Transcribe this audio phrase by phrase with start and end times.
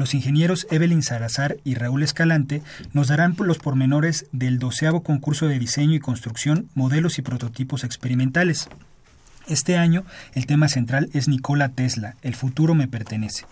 [0.00, 2.62] Los ingenieros Evelyn Salazar y Raúl Escalante
[2.94, 8.70] nos darán los pormenores del doceavo concurso de diseño y construcción, modelos y prototipos experimentales.
[9.46, 13.44] Este año el tema central es Nikola Tesla, el futuro me pertenece.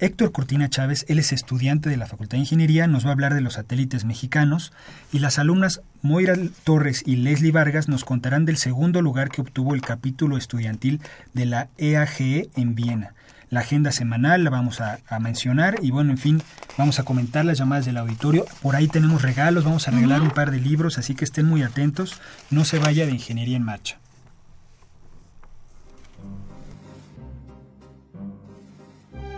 [0.00, 3.32] Héctor Cortina Chávez, él es estudiante de la Facultad de Ingeniería, nos va a hablar
[3.32, 4.72] de los satélites mexicanos
[5.12, 6.34] y las alumnas Moira
[6.64, 11.00] Torres y Leslie Vargas nos contarán del segundo lugar que obtuvo el capítulo estudiantil
[11.34, 13.14] de la EAGE en Viena
[13.54, 16.42] la agenda semanal la vamos a, mencionar y bueno, en fin,
[16.76, 18.44] vamos a comentar las llamadas del auditorio.
[18.60, 21.62] Por ahí tenemos regalos, vamos a regalar un par de libros, así que estén muy
[21.62, 22.20] atentos.
[22.50, 23.98] No se vaya de Ingeniería en Marcha.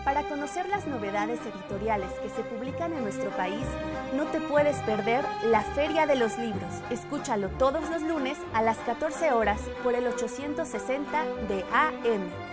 [0.02, 3.66] Para conocer las novedades editoriales que se publican en nuestro país,
[4.16, 6.72] no te puedes perder la Feria de los Libros.
[6.90, 12.45] Escúchalo todos los lunes a las 14 horas por el 860 de AM.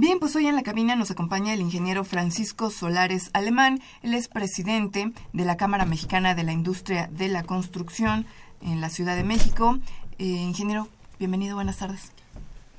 [0.00, 3.80] Bien, pues hoy en la cabina nos acompaña el ingeniero Francisco Solares Alemán.
[4.04, 8.24] Él es presidente de la Cámara Mexicana de la Industria de la Construcción
[8.62, 9.80] en la Ciudad de México.
[10.20, 10.86] Eh, ingeniero,
[11.18, 12.12] bienvenido, buenas tardes.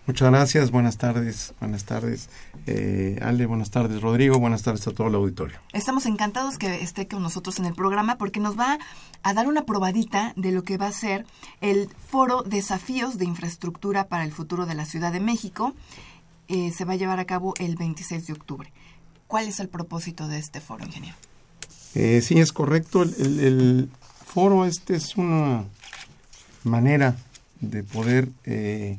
[0.07, 2.29] Muchas gracias, buenas tardes, buenas tardes
[2.65, 5.59] eh, Ale, buenas tardes Rodrigo, buenas tardes a todo el auditorio.
[5.73, 8.79] Estamos encantados que esté con nosotros en el programa porque nos va
[9.23, 11.25] a dar una probadita de lo que va a ser
[11.59, 15.75] el foro Desafíos de Infraestructura para el Futuro de la Ciudad de México.
[16.51, 18.71] Eh, se va a llevar a cabo el 26 de octubre.
[19.27, 21.15] ¿Cuál es el propósito de este foro, ingeniero?
[21.93, 23.03] Eh, sí, es correcto.
[23.03, 23.91] El,
[24.25, 25.65] foro este es una
[26.63, 27.15] manera
[27.61, 28.97] de poder eh,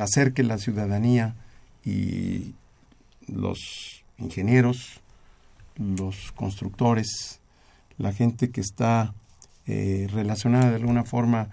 [0.00, 1.34] hacer que la ciudadanía
[1.84, 2.54] y
[3.26, 5.00] los ingenieros,
[5.76, 7.40] los constructores,
[7.96, 9.14] la gente que está
[9.66, 11.48] relacionada de alguna forma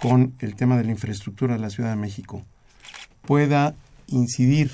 [0.00, 2.44] con el tema de la infraestructura de la Ciudad de México,
[3.26, 3.74] pueda
[4.08, 4.70] incidir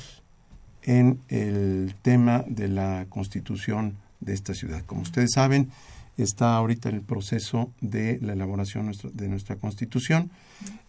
[0.83, 4.83] en el tema de la constitución de esta ciudad.
[4.85, 5.71] Como ustedes saben,
[6.17, 10.31] está ahorita en el proceso de la elaboración de nuestra constitución,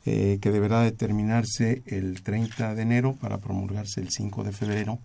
[0.06, 5.00] eh, que deberá determinarse el 30 de enero para promulgarse el 5 de febrero.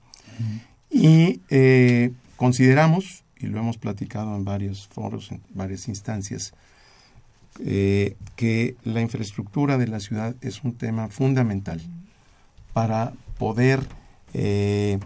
[0.90, 6.52] Y eh, consideramos, y lo hemos platicado en varios foros, en varias instancias,
[7.64, 11.80] eh, que la infraestructura de la ciudad es un tema fundamental
[12.78, 13.80] para poder
[14.34, 15.00] eh,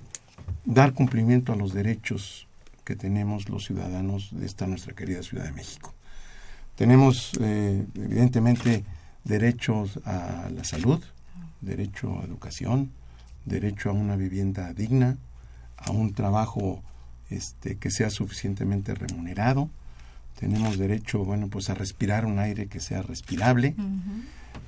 [0.66, 2.46] dar cumplimiento a los derechos
[2.84, 5.94] que tenemos los ciudadanos de esta nuestra querida Ciudad de México.
[6.76, 8.84] Tenemos, eh, evidentemente,
[9.24, 11.02] derechos a la salud,
[11.62, 12.90] derecho a educación,
[13.46, 15.16] derecho a una vivienda digna,
[15.78, 16.82] a un trabajo
[17.30, 19.70] este, que sea suficientemente remunerado.
[20.38, 23.74] Tenemos derecho, bueno, pues a respirar un aire que sea respirable.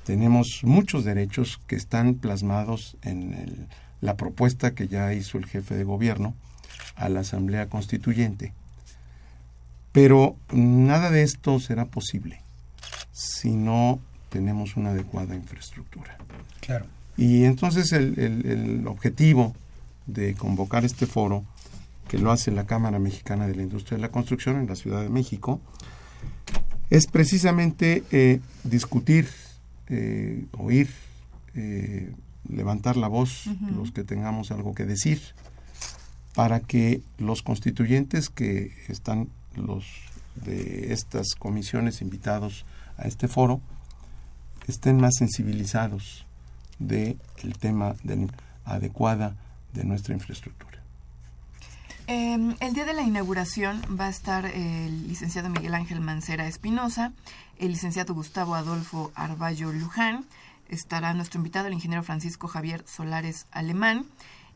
[0.03, 3.67] Tenemos muchos derechos que están plasmados en
[4.01, 6.35] la propuesta que ya hizo el jefe de gobierno
[6.95, 8.53] a la Asamblea Constituyente.
[9.91, 12.41] Pero nada de esto será posible
[13.11, 13.99] si no
[14.29, 16.17] tenemos una adecuada infraestructura.
[16.59, 16.85] Claro.
[17.17, 19.55] Y entonces el, el, objetivo
[20.05, 21.45] de convocar este foro,
[22.09, 25.01] que lo hace la Cámara Mexicana de la Industria de la Construcción en la Ciudad
[25.01, 25.61] de México,
[26.89, 29.29] es precisamente eh, discutir,
[29.89, 30.89] eh, oír,
[31.53, 32.13] eh,
[32.49, 35.21] levantar la voz, los que tengamos algo que decir,
[36.35, 39.85] para que los constituyentes que están los
[40.35, 42.65] de estas comisiones invitados
[42.97, 43.61] a este foro
[44.67, 46.25] estén más sensibilizados
[46.79, 47.17] del
[47.59, 48.27] tema de la
[48.65, 49.35] adecuada
[49.73, 50.74] de nuestra infraestructura.
[52.07, 57.13] Em, el día de la inauguración va a estar el licenciado Miguel Ángel Mancera Espinosa,
[57.57, 60.23] el licenciado Gustavo Adolfo Arballo Luján,
[60.69, 64.05] estará nuestro invitado el ingeniero Francisco Javier Solares Alemán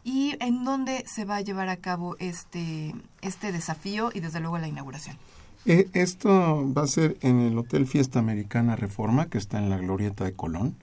[0.03, 4.59] y en dónde se va a llevar a cabo este, este desafío y desde luego
[4.59, 5.17] la inauguración.
[5.65, 9.77] Eh, esto va a ser en el Hotel Fiesta Americana Reforma, que está en la
[9.77, 10.75] Glorieta de Colón,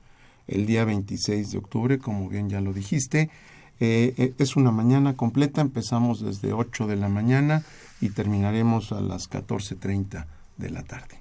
[0.49, 3.31] el día 26 de octubre, como bien ya lo dijiste.
[3.81, 7.63] Eh, eh, es una mañana completa, empezamos desde 8 de la mañana
[8.01, 10.27] y terminaremos a las 14.30
[10.57, 11.21] de la tarde.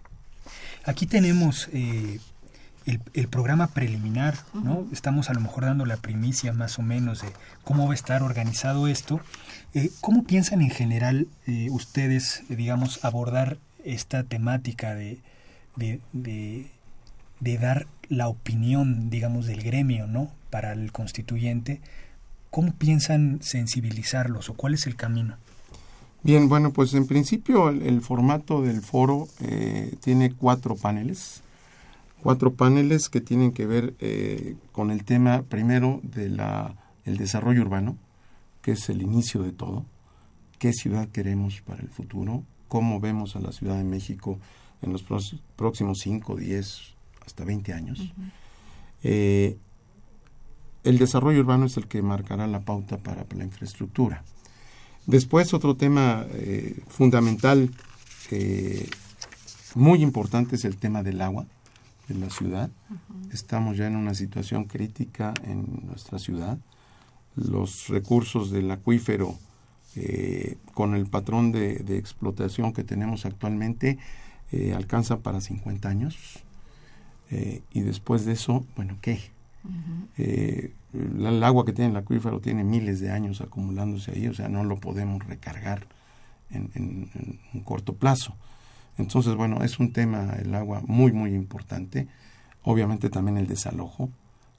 [0.85, 2.19] Aquí tenemos el,
[2.85, 4.87] el, programa preliminar, ¿no?
[4.91, 7.29] Estamos a lo mejor dando la primicia más o menos de
[7.63, 9.19] cómo va a estar organizado esto.
[9.73, 15.19] Eh, ¿Cómo piensan en general eh, ustedes, digamos, abordar esta temática de,
[15.75, 20.31] de, de, dar la opinión, digamos, del gremio, ¿no?
[20.51, 21.81] Para el constituyente.
[22.55, 25.35] ¿Cómo piensan sensibilizarlos o cuál es el camino?
[26.23, 31.41] Bien, bueno, pues en principio el, formato del foro eh, tiene cuatro paneles
[32.23, 37.61] cuatro paneles que tienen que ver eh, con el tema primero de la el desarrollo
[37.61, 37.97] urbano,
[38.61, 39.85] que es el inicio de todo,
[40.57, 44.39] qué ciudad queremos para el futuro, cómo vemos a la Ciudad de México
[44.81, 45.03] en los
[45.57, 48.13] próximos 5, 10, hasta 20 años.
[49.03, 49.57] Eh,
[50.85, 54.23] el desarrollo urbano es el que marcará la pauta para la infraestructura.
[55.05, 57.69] Después, otro tema eh, fundamental,
[59.75, 61.45] muy importante, es el tema del agua
[62.07, 62.69] de la ciudad.
[63.31, 66.57] Estamos ya en una situación crítica en nuestra ciudad.
[67.35, 69.37] Los recursos del acuífero,
[69.95, 73.97] eh, con el patrón de, explotación que tenemos actualmente,
[74.51, 76.43] eh, alcanza para 50 años.
[77.31, 79.19] Eh, y después de eso, bueno, ¿qué?
[80.17, 84.63] El, agua que tiene el acuífero tiene miles de años acumulándose ahí, o sea, no
[84.63, 85.87] lo podemos recargar
[86.51, 87.09] en
[87.53, 88.35] un corto plazo.
[88.97, 92.07] Entonces, bueno, es un tema, el agua, muy, muy importante.
[92.63, 94.09] Obviamente también el desalojo,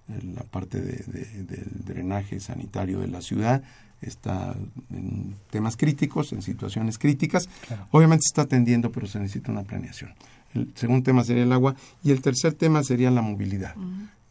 [0.08, 3.62] la parte del drenaje sanitario de la ciudad
[4.00, 4.54] está
[4.90, 7.48] en temas críticos, en situaciones críticas.
[7.90, 10.14] Obviamente se está atendiendo, pero se necesita una planeación.
[10.54, 13.74] El segundo tema sería el agua y el tercer tema sería la movilidad,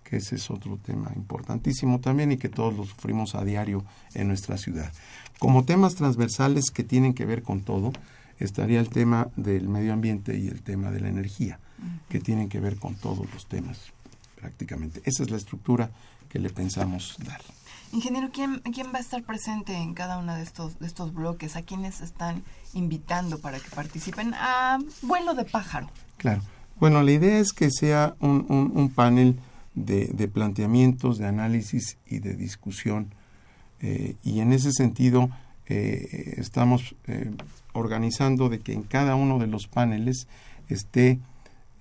[0.06, 3.84] que ese es otro tema importantísimo también y que todos lo sufrimos a diario
[4.14, 4.94] en nuestra ciudad.
[5.40, 7.92] Como temas transversales que tienen que ver con todo,
[8.40, 11.60] estaría el tema del medio ambiente y el tema de la energía,
[12.08, 13.80] que tienen que ver con todos los temas
[14.36, 15.02] prácticamente.
[15.06, 15.90] Esa es la estructura
[16.30, 17.42] que le pensamos dar.
[17.92, 21.56] Ingeniero, ¿quién, ¿quién va a estar presente en cada uno de estos, de estos bloques?
[21.56, 22.44] ¿A quiénes están
[22.74, 24.34] invitando para que participen?
[24.34, 25.90] A vuelo de pájaro.
[26.18, 26.42] Claro.
[26.78, 29.40] Bueno, la idea es que sea un, un, panel
[29.76, 33.14] de, de, planteamientos, de análisis y de discusión.
[33.82, 35.30] Eh, y en ese sentido,
[35.68, 37.32] eh, estamos eh,
[37.74, 40.28] organizando de que en cada uno de los paneles
[40.70, 41.20] esté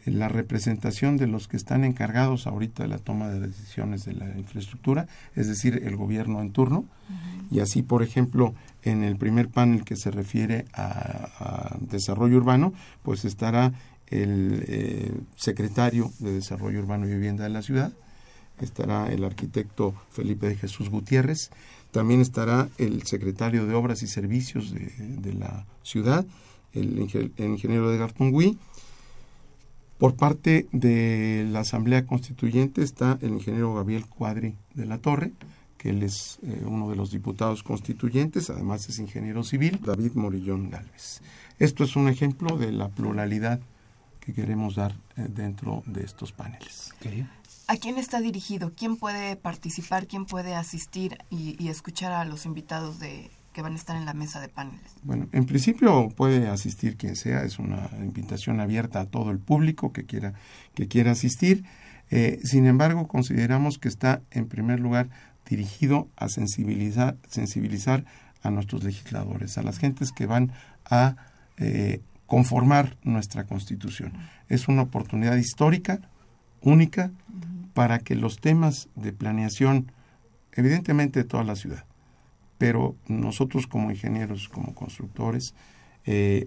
[0.04, 4.38] la representación de los que están encargados ahorita de la toma de decisiones de la
[4.38, 6.84] infraestructura, es decir, el gobierno en turno.
[7.50, 13.24] Y así, por ejemplo, en el primer panel que se refiere a, desarrollo urbano, pues
[13.24, 13.72] estará
[14.22, 17.92] el eh, secretario de Desarrollo Urbano y Vivienda de la ciudad,
[18.60, 21.50] estará el arquitecto Felipe de Jesús Gutiérrez,
[21.90, 26.26] también estará el secretario de Obras y Servicios de, la ciudad,
[26.72, 28.58] el, ingeniero de Gartungui.
[29.98, 35.32] Por parte de la Asamblea Constituyente está el ingeniero Gabriel Cuadri de la Torre,
[35.78, 40.70] que él es eh, uno de los diputados constituyentes, además es ingeniero civil, David Morillón
[40.70, 41.20] Galvez.
[41.58, 43.60] Esto es un ejemplo de la pluralidad
[44.24, 46.90] que queremos dar eh, dentro de estos paneles.
[47.66, 48.72] ¿A quién está dirigido?
[48.74, 50.06] ¿Quién puede participar?
[50.06, 54.14] ¿Quién puede asistir y, escuchar a los invitados de, que van a estar en la
[54.14, 54.92] mesa de paneles?
[55.02, 59.92] Bueno, en principio puede asistir quien sea, es una invitación abierta a todo el público
[59.92, 60.34] que quiera,
[60.74, 61.64] que quiera asistir.
[62.10, 65.08] Eh, sin embargo, consideramos que está en primer lugar
[65.46, 68.04] dirigido a sensibilizar, sensibilizar
[68.42, 70.52] a nuestros legisladores, a las gentes que van
[70.84, 71.16] a
[71.56, 74.12] eh, conformar nuestra constitución.
[74.48, 76.00] Es una oportunidad histórica,
[76.60, 77.12] única,
[77.74, 79.92] para que los temas de planeación,
[80.52, 81.84] evidentemente de toda la ciudad,
[82.58, 85.54] pero nosotros como ingenieros, como constructores,
[86.06, 86.46] eh,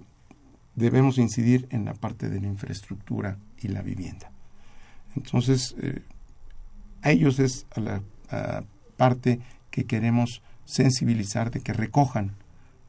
[0.75, 4.31] debemos incidir en la parte de la infraestructura y la vivienda.
[5.15, 6.01] Entonces, eh,
[7.01, 8.01] a ellos es a la
[8.97, 9.39] parte
[9.71, 12.35] que queremos sensibilizar de que recojan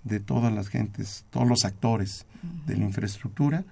[0.08, 2.26] de todas las gentes, todos los actores
[2.66, 3.64] de la infraestructura,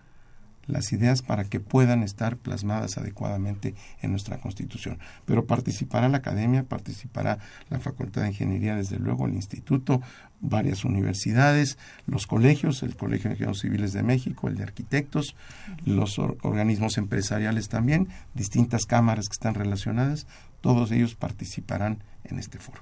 [0.66, 4.99] las ideas para que puedan estar plasmadas adecuadamente en nuestra Constitución.
[5.25, 7.38] Pero participará la academia, participará
[7.71, 10.02] la Facultad de Ingeniería, desde luego, el Instituto,
[10.40, 15.37] varias universidades, los colegios, el Colegio de Ingenieros Civiles de México, el de Arquitectos,
[15.85, 20.26] los organismos empresariales también, distintas cámaras que están relacionadas,
[20.61, 22.81] todos ellos participarán en este foro.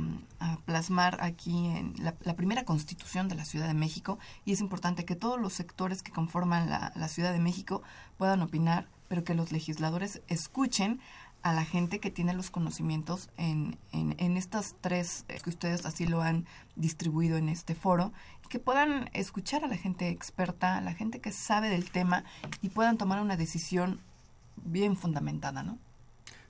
[0.65, 5.17] plasmar aquí en la, primera constitución de la Ciudad de México y es importante que
[5.17, 7.83] todos los sectores que conforman la, Ciudad de México
[8.19, 11.01] puedan opinar, pero que los legisladores escuchen
[11.43, 16.07] a la gente que tiene los conocimientos en, en, estas tres, eh, que ustedes así
[16.07, 18.13] lo han distribuido en este foro,
[18.49, 22.25] que puedan escuchar a la gente experta, a la gente que sabe del tema
[22.63, 24.01] y puedan tomar una decisión
[24.57, 25.79] bien fundamentada, ¿no?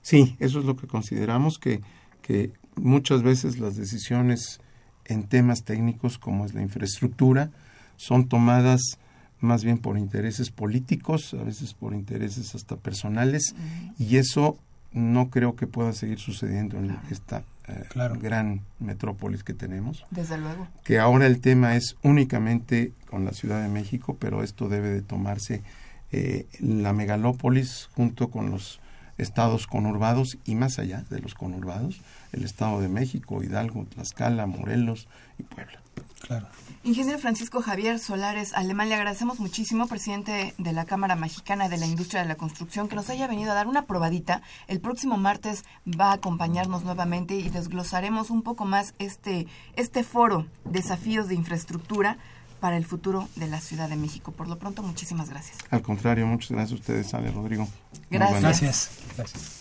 [0.03, 1.81] Sí, eso es lo que consideramos, que,
[2.23, 4.61] que muchas veces las decisiones
[5.05, 7.51] en temas técnicos como es la infraestructura
[7.97, 8.99] son tomadas
[9.41, 13.55] más bien por intereses políticos, a veces por intereses hasta personales,
[13.99, 14.59] y eso
[14.93, 17.85] no creo que pueda seguir sucediendo en esta eh,
[18.21, 20.05] gran metrópolis que tenemos.
[20.11, 20.67] Desde luego.
[20.85, 25.03] Que ahora el tema es únicamente con la Ciudad de México, pero esto debe de
[25.03, 25.63] tomarse
[26.11, 28.81] eh, la megalópolis junto con los
[29.19, 32.01] estados conurbados y más allá de los conurbados,
[32.33, 35.09] el Estado de México, Hidalgo, Tlaxcala, Morelos
[35.39, 35.81] y Puebla.
[36.21, 36.47] Claro.
[36.85, 41.87] Ingeniero Francisco Javier Solares Alemán, le agradecemos muchísimo, presidente de la Cámara Mexicana de la
[41.87, 44.43] Industria de la Construcción, que nos haya venido a dar una probadita.
[44.69, 49.47] El próximo martes va a acompañarnos nuevamente y desglosaremos un poco más este,
[49.77, 52.19] este foro, desafíos de infraestructura
[52.61, 54.33] para el futuro de la Ciudad de México.
[54.33, 55.59] Por lo pronto, muchísimas gracias.
[55.71, 57.69] Al contrario, muchas gracias a ustedes, Ale Rodrigo.
[58.11, 58.91] Gracias.
[59.17, 59.59] Gracias.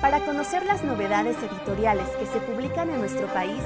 [0.00, 3.60] Para conocer las novedades editoriales que se publican en nuestro país,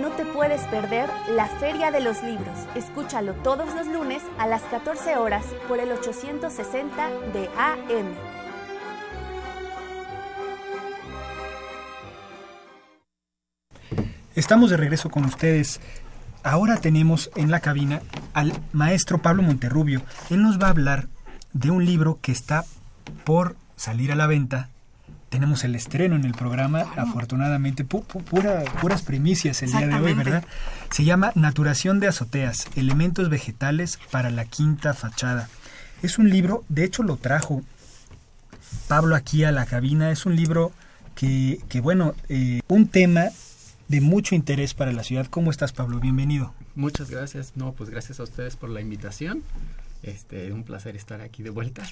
[0.00, 2.58] no te puedes perder la Feria de los Libros.
[2.74, 8.33] Escúchalo todos los lunes a las 14 horas por el 860 de AM.
[14.34, 15.80] Estamos de regreso con ustedes.
[16.42, 18.00] Ahora tenemos en la cabina
[18.32, 20.02] al maestro Pablo Monterrubio.
[20.28, 21.06] Él nos va a hablar
[21.52, 22.64] de un libro que está
[23.22, 24.70] por salir a la venta.
[25.28, 30.44] Tenemos el estreno en el programa, afortunadamente, puras primicias el día de hoy, ¿verdad?
[30.90, 35.48] Se llama Naturación de azoteas, elementos vegetales para la quinta fachada.
[36.02, 37.62] Es un libro, de hecho lo trajo
[38.88, 40.72] Pablo aquí a la cabina, es un libro
[41.14, 43.26] que, que bueno, eh, un tema
[43.88, 45.26] de mucho interés para la ciudad.
[45.26, 46.00] ¿Cómo estás, Pablo?
[46.00, 46.54] Bienvenido.
[46.74, 47.52] Muchas gracias.
[47.56, 49.42] No, pues gracias a ustedes por la invitación.
[50.02, 51.82] Este, un placer estar aquí de vuelta.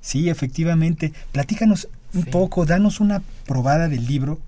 [0.00, 1.12] Sí, efectivamente.
[1.32, 4.38] Platícanos un poco, danos una probada del libro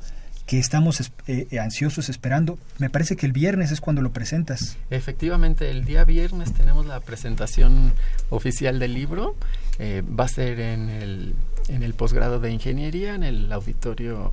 [0.47, 2.59] que estamos eh, eh, ansiosos esperando.
[2.79, 4.79] Me parece que el viernes es cuando lo presentas.
[4.89, 7.93] Efectivamente, el día viernes tenemos la presentación
[8.31, 9.37] oficial del libro.
[9.79, 11.35] Eh, va a ser en el,
[11.69, 14.33] en el posgrado de ingeniería, en el auditorio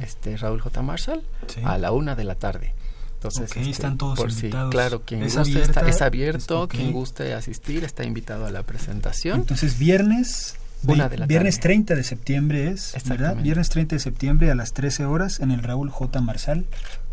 [0.00, 0.82] este, Raúl J.
[0.82, 1.22] Marshall,
[1.64, 2.74] a la una de la tarde.
[3.14, 4.70] Entonces, este, están todos invitados.
[4.70, 9.40] claro, quien ¿Es, guste, está, es abierto, quien guste asistir está invitado a la presentación.
[9.40, 13.36] Entonces, viernes viernes 30 de septiembre es, ¿verdad?
[13.36, 16.20] Viernes 30 de septiembre a las 13 horas en el Raúl J.
[16.20, 16.66] Marsal.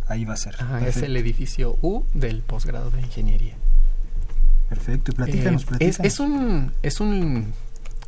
[0.07, 0.55] Ahí va a ser.
[0.85, 3.55] es el edificio U del posgrado de ingeniería.
[4.69, 5.99] Perfecto, platícanos, eh, platícanos.
[5.99, 7.53] Es, es, un, es un,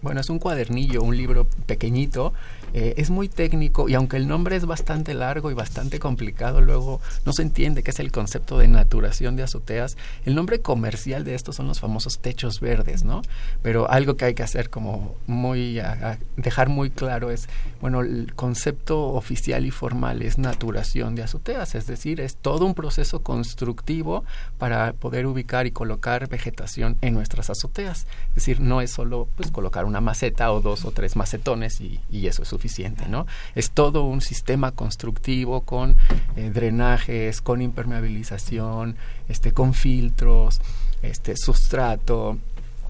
[0.02, 2.34] bueno, es un cuadernillo, un libro pequeñito
[2.74, 7.00] eh, es muy técnico y aunque el nombre es bastante largo y bastante complicado, luego
[7.26, 9.98] no se entiende qué es el concepto de naturación de azoteas.
[10.26, 13.22] El nombre comercial de estos son los famosos techos verdes, ¿no?
[13.62, 15.80] Pero algo que hay que hacer como muy,
[16.36, 17.48] dejar muy claro es,
[17.82, 22.74] bueno, el concepto oficial y formal es naturación de azoteas, es decir, es todo un
[22.74, 24.24] proceso constructivo
[24.58, 28.08] para poder ubicar y colocar vegetación en nuestras azoteas.
[28.30, 32.00] Es decir, no es solo pues colocar una maceta o dos o tres macetones y,
[32.10, 33.28] y eso es suficiente, ¿no?
[33.56, 35.96] Es todo un sistema constructivo con
[36.36, 38.96] eh, drenajes, con impermeabilización,
[39.30, 40.62] este, con filtros,
[41.02, 42.38] este, sustrato,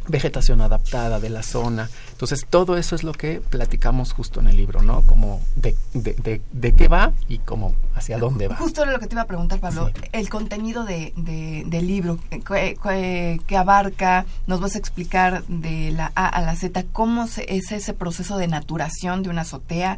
[0.08, 1.90] vegetación adaptada de la zona.
[2.12, 5.02] Entonces, todo eso es lo que platicamos justo en el libro, ¿no?
[5.02, 8.56] Como de, de, de, qué va y cómo hacia dónde va.
[8.56, 14.26] Justo lo que te iba a preguntar, Pablo, el contenido de, del libro, ¿qué, abarca?
[14.48, 18.48] ¿Nos vas a explicar de la A a la Z cómo es ese proceso de
[18.48, 19.98] naturación de una azotea?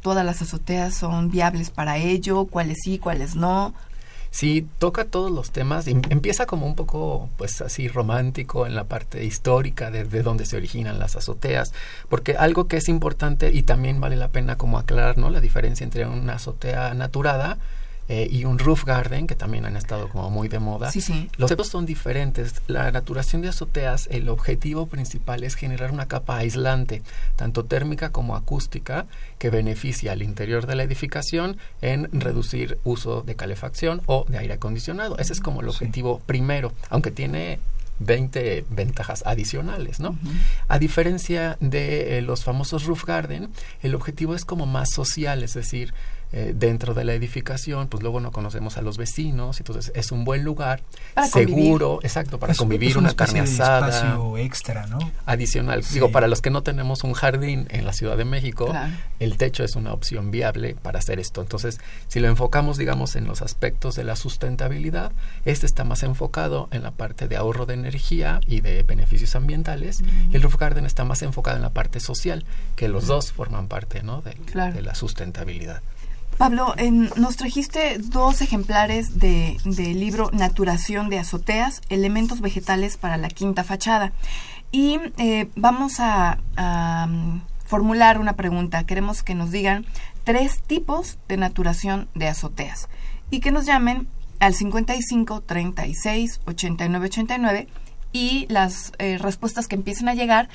[0.00, 2.46] ¿Todas las azoteas son viables para ello?
[2.46, 3.74] ¿Cuáles sí, cuáles no?
[4.30, 5.86] Sí, toca todos los temas.
[5.86, 10.56] empieza como un poco, pues así romántico en la parte histórica de, de dónde se
[10.56, 11.72] originan las azoteas,
[12.08, 15.30] porque algo que es importante y también vale la pena como aclarar, ¿no?
[15.30, 17.58] La diferencia entre una azotea naturada
[18.08, 20.90] eh, y un roof garden, que también han estado como muy de moda.
[20.92, 21.28] Sí, sí.
[21.32, 22.54] Los conceptos son diferentes.
[22.68, 27.02] La naturación de azoteas, el objetivo principal es generar una capa aislante,
[27.34, 29.06] tanto térmica como acústica,
[29.38, 34.54] que beneficia al interior de la edificación en reducir uso de calefacción o de aire
[34.54, 35.18] acondicionado.
[35.18, 37.58] Ese es como el objetivo primero, aunque tiene
[37.98, 40.18] 20 ventajas adicionales, ¿no?
[40.68, 43.48] A diferencia de eh, los famosos roof garden,
[43.82, 45.94] el objetivo es como más social, es decir,
[46.32, 50.24] eh, dentro de la edificación, pues luego no conocemos a los vecinos, entonces es un
[50.24, 50.82] buen lugar,
[51.30, 53.88] seguro, exacto, para convivir, una, carne asada.
[53.88, 54.98] espacio extra, ¿no?
[55.24, 55.84] Adicional.
[55.92, 58.72] Digo, para los que no tenemos un jardín en la Ciudad de México,
[59.20, 61.42] el techo es una opción viable para hacer esto.
[61.42, 65.12] Entonces, si lo enfocamos, digamos, en los aspectos de la sustentabilidad,
[65.44, 70.02] este está más enfocado en la parte de ahorro de energía y de beneficios ambientales,
[70.30, 73.68] y el roof garden está más enfocado en la parte social, que los dos forman
[73.68, 74.22] parte, ¿no?
[74.22, 75.82] de la sustentabilidad.
[76.38, 76.74] Pablo,
[77.16, 79.58] nos trajiste dos ejemplares del
[79.98, 84.12] libro Naturación de azoteas, elementos vegetales para la quinta fachada.
[84.70, 86.38] Y eh, vamos a,
[87.08, 88.84] mm, formular una pregunta.
[88.84, 89.86] Queremos que nos digan
[90.24, 92.88] tres tipos de naturación de azoteas
[93.30, 94.06] y que nos llamen
[94.38, 97.68] al 55 36 89 89
[98.12, 100.50] y las eh, respuestas que empiecen a llegar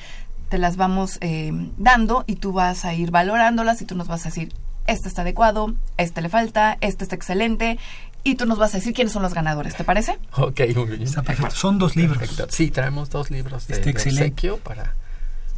[0.48, 4.26] te las vamos eh, dando y tú vas a ir valorándolas y tú nos vas
[4.26, 4.52] a decir
[4.86, 7.78] este está adecuado, este le falta, este está excelente.
[8.24, 10.18] Y tú nos vas a decir quiénes son los ganadores, ¿te parece?
[10.36, 11.02] Ok, muy bien.
[11.02, 11.56] Está perfecto.
[11.56, 12.22] Son dos libros.
[12.50, 14.52] Sí, traemos dos libros de, excelente.
[14.62, 14.94] para,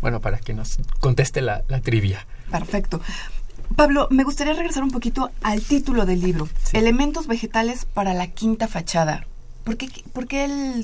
[0.00, 2.26] bueno, para que nos conteste la, trivia.
[2.50, 3.02] Perfecto.
[3.76, 8.68] Pablo, me gustaría regresar un poquito al título del libro, Elementos vegetales para la quinta
[8.68, 9.26] fachada.
[9.64, 10.26] ¿Por qué, por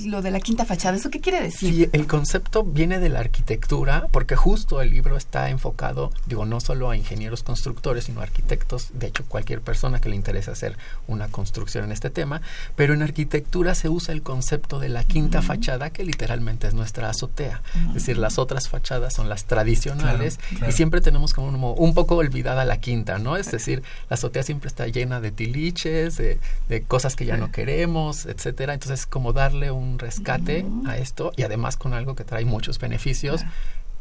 [0.07, 0.97] lo de la quinta fachada?
[0.97, 1.71] ¿Eso qué quiere decir?
[1.71, 6.61] Sí, el concepto viene de la arquitectura, porque justo el libro está enfocado, digo, no
[6.61, 10.79] solo a ingenieros constructores, sino a arquitectos, de hecho cualquier persona que le interese hacer
[11.09, 12.41] una construcción en este tema,
[12.75, 17.11] pero en arquitectura se usa el concepto de la quinta fachada, que literalmente es nuestra
[17.11, 17.61] azotea.
[17.89, 22.65] Es decir, las otras fachadas son las tradicionales y siempre tenemos como un, poco olvidada
[22.65, 23.37] la quinta, ¿no?
[23.37, 26.39] Es decir, la azotea siempre está llena de tiliches, de,
[26.71, 31.43] de cosas que ya no queremos, etcétera entonces, como darle un rescate a esto y
[31.43, 33.43] además con algo que trae muchos beneficios.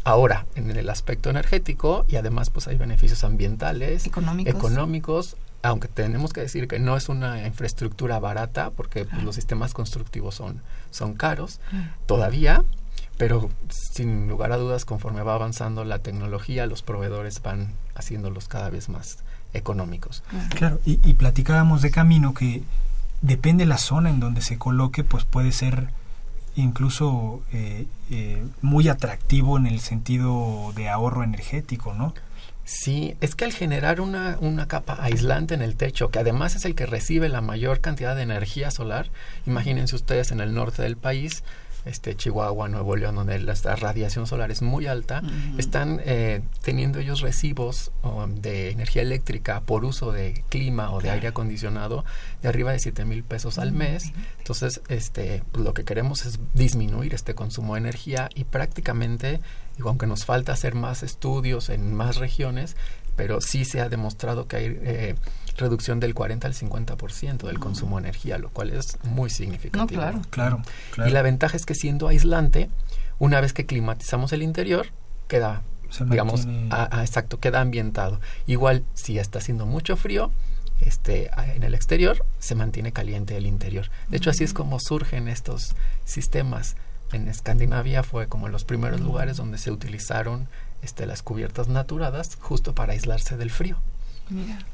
[0.05, 4.05] Ahora, en el aspecto energético y además pues hay beneficios ambientales,
[4.45, 9.73] económicos, aunque tenemos que decir que no es una infraestructura barata porque pues, los sistemas
[9.73, 11.59] constructivos son, son caros
[12.05, 12.63] todavía,
[13.17, 13.49] pero
[13.93, 18.87] sin lugar a dudas conforme va avanzando la tecnología, los proveedores van haciéndolos cada vez
[18.87, 19.19] más
[19.53, 20.23] económicos.
[20.55, 22.63] Claro, y, y platicábamos de camino que
[23.21, 25.89] depende la zona en donde se coloque, pues puede ser
[26.55, 32.13] incluso eh, eh, muy atractivo en el sentido de ahorro energético, ¿no?
[32.65, 36.65] Sí, es que al generar una, una capa aislante en el techo, que además es
[36.65, 39.09] el que recibe la mayor cantidad de energía solar,
[39.47, 41.43] imagínense ustedes en el norte del país,
[41.85, 45.21] este Chihuahua, Nuevo León, donde la, radiación solar es muy alta,
[45.57, 47.91] están eh, teniendo ellos recibos
[48.27, 52.05] de energía eléctrica por uso de clima o de aire acondicionado
[52.41, 54.11] de arriba de 7 mil pesos al mes.
[54.39, 59.39] Entonces, este, pues, lo que queremos es disminuir este consumo de energía y prácticamente,
[59.77, 62.75] digo, aunque nos falta hacer más estudios en más regiones,
[63.15, 65.15] pero sí se ha demostrado que hay eh,
[65.59, 69.87] reducción del 40 al 50% del consumo de energía, lo cual es muy significativo.
[69.87, 70.61] claro, claro,
[71.05, 72.69] Y la ventaja es que siendo aislante,
[73.19, 74.87] una vez que climatizamos el interior,
[75.27, 75.61] queda,
[76.07, 76.47] digamos,
[77.01, 78.19] exacto, queda ambientado.
[78.47, 80.31] Igual, si está haciendo mucho frío,
[80.81, 83.89] este, en el exterior, se mantiene caliente el interior.
[84.07, 86.75] De hecho, así es como surgen estos sistemas.
[87.11, 90.47] En Escandinavia fue como los primeros lugares donde se utilizaron
[90.81, 93.77] este, las cubiertas naturadas justo para aislarse del frío.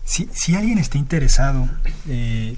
[0.04, 1.68] Si, si alguien está interesado
[2.08, 2.58] eh,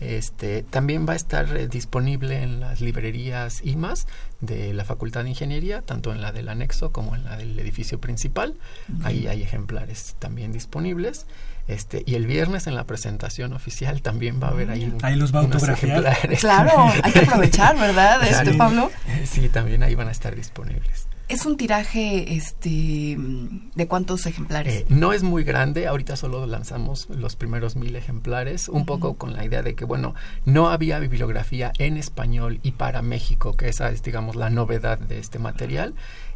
[0.00, 4.06] Este, también va a estar eh, disponible en las librerías IMAS
[4.40, 8.00] de la Facultad de Ingeniería, tanto en la del anexo como en la del edificio
[8.00, 8.54] principal.
[9.02, 11.26] Ahí hay ejemplares también disponibles.
[11.66, 15.34] Este, y el viernes en la presentación oficial también va a haber ahí, ahí los
[15.34, 16.40] va a ejemplares.
[16.40, 18.90] Claro, hay que aprovechar, ¿verdad, este, Pablo?
[19.24, 21.08] Sí, también ahí van a estar disponibles.
[21.28, 24.74] ¿Es un tiraje este de cuántos ejemplares?
[24.74, 29.34] Eh, no es muy grande, ahorita solo lanzamos los primeros mil ejemplares, un poco con
[29.34, 30.14] la idea de que, bueno,
[30.46, 35.18] no había bibliografía en español y para México, que esa es, digamos, la novedad de
[35.18, 35.94] este material.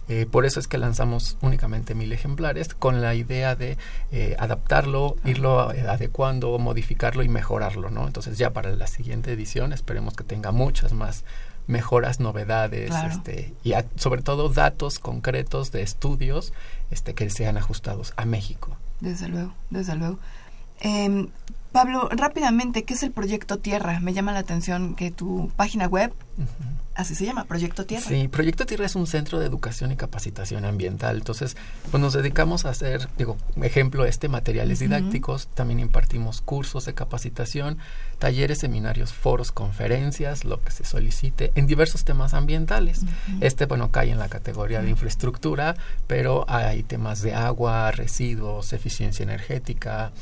[0.08, 3.78] Eh, por eso es que lanzamos únicamente mil ejemplares, con la idea de
[4.10, 8.06] eh, adaptarlo, irlo adecuando, modificarlo y mejorarlo, ¿no?
[8.06, 11.24] Entonces ya para la siguiente edición esperemos que tenga muchas más
[11.66, 16.52] mejoras, novedades, este, y sobre todo datos concretos de estudios
[16.90, 18.76] este, que sean ajustados a México.
[19.00, 20.18] Desde luego, desde luego.
[20.80, 21.28] Em,
[21.72, 23.98] Pablo, rápidamente, ¿qué es el Proyecto Tierra?
[24.00, 26.12] Me llama la atención que tu página web,
[26.94, 28.04] así se llama, Proyecto Tierra.
[28.06, 31.16] Sí, Proyecto Tierra es un centro de educación y capacitación ambiental.
[31.16, 31.56] Entonces,
[31.90, 35.48] pues nos dedicamos a hacer, digo, ejemplo, este, materiales didácticos.
[35.48, 37.78] También impartimos cursos de capacitación,
[38.18, 43.00] talleres, seminarios, foros, conferencias, lo que se solicite, en diversos temas ambientales.
[43.40, 45.74] Este, bueno, cae en la categoría de infraestructura,
[46.06, 50.12] pero hay temas de agua, residuos, eficiencia energética,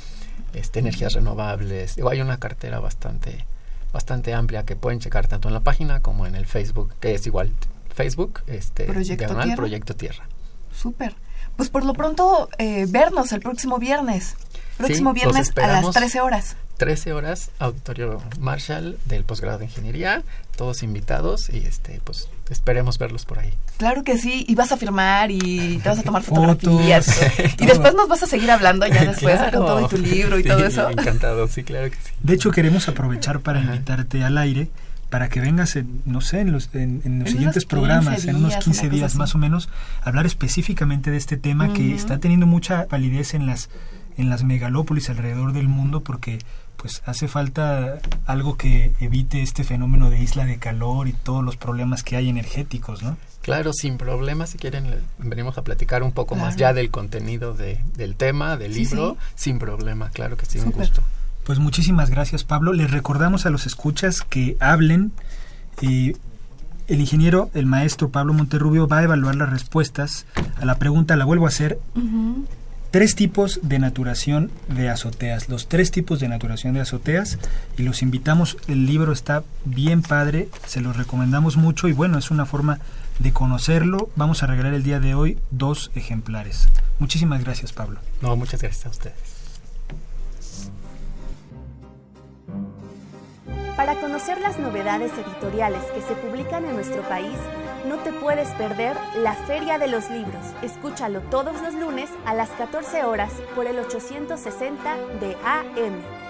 [0.55, 1.97] este, energías renovables.
[2.11, 3.45] hay una cartera bastante,
[3.93, 7.27] bastante amplia que pueden checar tanto en la página como en el Facebook, que es
[7.27, 7.53] igual
[7.95, 9.57] Facebook, este, Proyecto Tierra.
[9.57, 10.25] Proyecto Tierra.
[10.73, 11.15] Súper.
[11.57, 14.37] Pues por lo pronto, eh, vernos el próximo viernes.
[14.79, 16.57] Próximo viernes a las 13 horas.
[16.81, 20.23] 13 horas, Auditorio Marshall del posgrado de Ingeniería,
[20.57, 23.53] todos invitados y este pues esperemos verlos por ahí.
[23.77, 27.21] Claro que sí, y vas a firmar y te vas a tomar fotografías.
[27.59, 30.65] y después nos vas a seguir hablando ya después con todo tu libro y todo
[30.65, 30.89] eso.
[30.89, 32.13] Encantado, sí, claro que sí.
[32.23, 34.71] De hecho, queremos aprovechar para invitarte al aire
[35.11, 38.89] para que vengas, en, no sé, en los, en, los siguientes programas, en unos 15
[38.89, 39.69] días más o menos,
[40.03, 43.69] hablar específicamente de este tema que está teniendo mucha validez en las
[44.17, 46.39] en las megalópolis alrededor del mundo porque
[46.81, 51.57] pues hace falta algo que evite este fenómeno de isla de calor y todos los
[51.57, 53.19] problemas que hay energéticos, ¿no?
[53.43, 54.87] Claro, sin problema, si quieren
[55.19, 59.59] venimos a platicar un poco más ya del contenido de, del tema, del libro, sin
[59.59, 61.03] problema, claro que sí, un gusto.
[61.45, 65.13] Pues muchísimas gracias Pablo, les recordamos a los escuchas que hablen.
[65.83, 66.17] Y
[66.89, 70.27] el ingeniero, el maestro Pablo Monterrubio va a evaluar las respuestas
[70.59, 71.79] a la pregunta, la vuelvo a hacer,
[72.91, 77.39] tres tipos de naturación de azoteas, los tres tipos de naturación de azoteas
[77.77, 82.31] y los invitamos, el libro está bien padre, se los recomendamos mucho y bueno, es
[82.31, 82.81] una forma
[83.19, 84.11] de conocerlo.
[84.17, 86.69] Vamos a regalar el día de hoy dos ejemplares.
[86.99, 88.01] Muchísimas gracias Pablo.
[88.23, 89.41] No, muchas gracias a ustedes.
[93.77, 97.37] Para conocer las novedades editoriales que se publican en nuestro país,
[97.87, 100.45] no te puedes perder la Feria de los Libros.
[100.63, 106.21] Escúchalo todos los lunes a las 14 horas por el 860 de AM.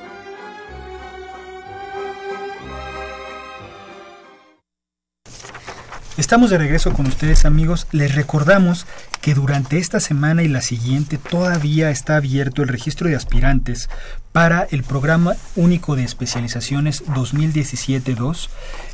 [6.20, 7.86] Estamos de regreso con ustedes amigos.
[7.92, 8.86] Les recordamos
[9.22, 13.88] que durante esta semana y la siguiente todavía está abierto el registro de aspirantes
[14.32, 18.50] para el programa único de especializaciones 2017-2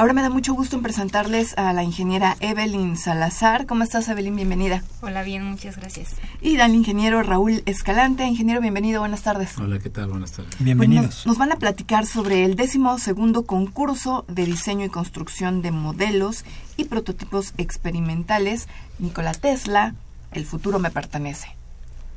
[0.00, 3.66] Ahora me da mucho gusto en presentarles a la ingeniera Evelyn Salazar.
[3.66, 4.34] ¿Cómo estás, Evelyn?
[4.34, 4.82] Bienvenida.
[5.02, 6.14] Hola, bien, muchas gracias.
[6.40, 8.24] Y al ingeniero Raúl Escalante.
[8.24, 9.58] Ingeniero, bienvenido, buenas tardes.
[9.58, 10.08] Hola, ¿qué tal?
[10.08, 10.54] Buenas tardes.
[10.58, 11.26] Bienvenidos.
[11.26, 16.46] nos, van a platicar sobre el décimo segundo concurso de diseño y construcción de modelos
[16.78, 18.68] y prototipos experimentales
[19.00, 19.94] Nikola Tesla,
[20.32, 21.48] El futuro me pertenece.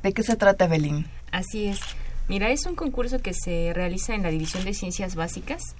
[0.02, 1.04] ¿De qué se trata, Evelyn?
[1.32, 1.80] Así es.
[2.30, 5.74] Mira, es un concurso que se realiza en la División de Ciencias Básicas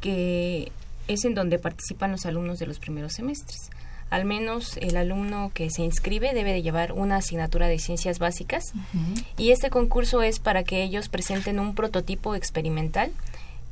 [0.00, 0.70] que
[1.08, 3.70] es en donde participan los alumnos de los primeros semestres.
[4.10, 8.72] Al menos el alumno que se inscribe debe de llevar una asignatura de ciencias básicas
[9.38, 13.10] y este concurso es para que ellos presenten un prototipo experimental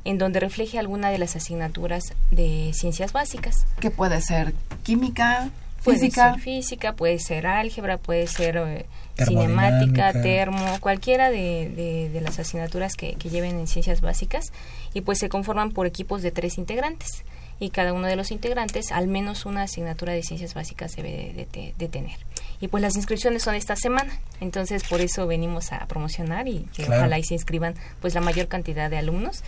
[0.05, 3.65] en donde refleje alguna de las asignaturas de ciencias básicas.
[3.79, 5.49] Que puede ser química,
[5.83, 6.31] física.
[6.31, 8.85] Puede ser física, puede ser álgebra, puede ser eh,
[9.17, 14.51] cinemática, termo, cualquiera de, de, las asignaturas que, que, lleven en ciencias básicas.
[14.93, 17.23] Y pues se conforman por equipos de tres integrantes.
[17.59, 21.87] Y cada uno de los integrantes al menos una asignatura de ciencias básicas debe de,
[21.87, 22.17] tener.
[22.59, 26.83] Y pues las inscripciones son esta semana, entonces por eso venimos a promocionar y que
[26.83, 29.43] ojalá y se inscriban pues la mayor cantidad de alumnos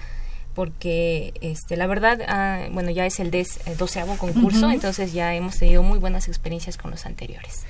[0.55, 3.29] porque este la verdad ah, bueno ya es el,
[3.77, 7.65] doceavo concurso entonces ya hemos tenido muy buenas experiencias con los anteriores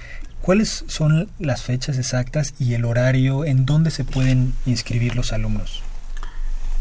[0.45, 5.81] ¿Cuáles son las fechas exactas y el horario en donde se pueden inscribir los alumnos?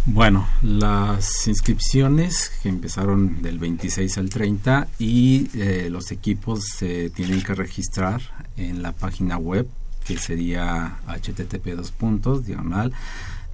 [0.05, 7.41] Bueno, las inscripciones que empezaron del 26 al 30 y eh, los equipos se tienen
[7.41, 8.21] que registrar
[8.59, 9.67] en la página web
[10.07, 12.93] que sería http dos puntos diagonal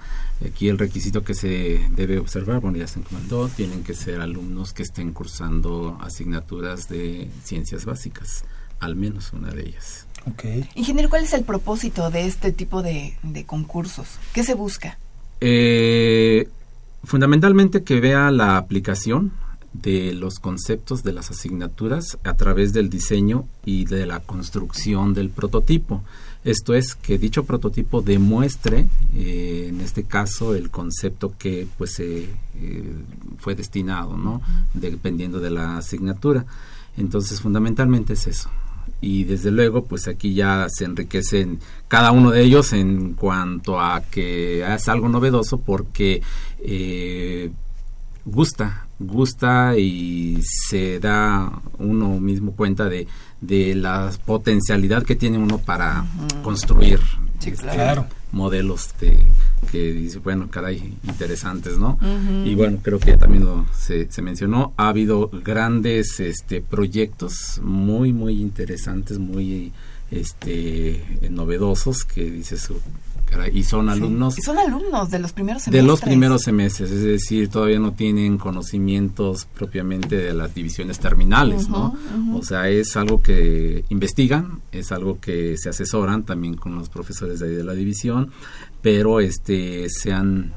[0.46, 4.72] Aquí el requisito que se debe observar, bueno ya se comentó, tienen que ser alumnos
[4.72, 8.44] que estén cursando asignaturas de ciencias básicas,
[8.80, 10.06] al menos una de ellas.
[10.32, 10.68] Okay.
[10.74, 14.06] Ingeniero, ¿cuál es el propósito de este tipo de, de concursos?
[14.32, 14.98] ¿Qué se busca?
[15.40, 16.48] Eh,
[17.04, 19.32] fundamentalmente que vea la aplicación
[19.74, 25.30] de los conceptos de las asignaturas a través del diseño y de la construcción del
[25.30, 26.02] prototipo.
[26.44, 32.28] Esto es que dicho prototipo demuestre, eh, en este caso, el concepto que pues eh,
[33.38, 34.42] fue destinado, ¿no?
[34.74, 36.44] Dependiendo de la asignatura.
[36.96, 38.50] Entonces, fundamentalmente es eso.
[39.06, 44.00] Y desde luego, pues aquí ya se enriquecen cada uno de ellos en cuanto a
[44.00, 46.22] que es algo novedoso porque
[46.60, 47.50] eh,
[48.24, 53.06] gusta, gusta y se da uno mismo cuenta de,
[53.42, 56.06] de la potencialidad que tiene uno para
[56.42, 57.00] construir
[57.46, 57.68] este,
[58.32, 59.18] modelos de,
[59.70, 61.98] que dice, bueno, caray, interesantes, ¿no?
[62.44, 67.60] Y bueno, creo que ya también lo, se, se, mencionó, ha habido grandes este, proyectos
[67.62, 69.72] muy, muy interesantes, muy
[70.10, 72.68] este, novedosos que dices,
[73.52, 74.38] y son alumnos.
[74.38, 75.82] Y son alumnos de los primeros semestres.
[75.82, 81.68] De los primeros semestres, es decir, todavía no tienen conocimientos propiamente de las divisiones terminales,
[81.68, 81.96] ¿no?
[82.34, 87.40] O sea, es algo que investigan, es algo que se asesoran también con los profesores
[87.40, 88.30] de ahí de la división,
[88.82, 90.52] pero este se han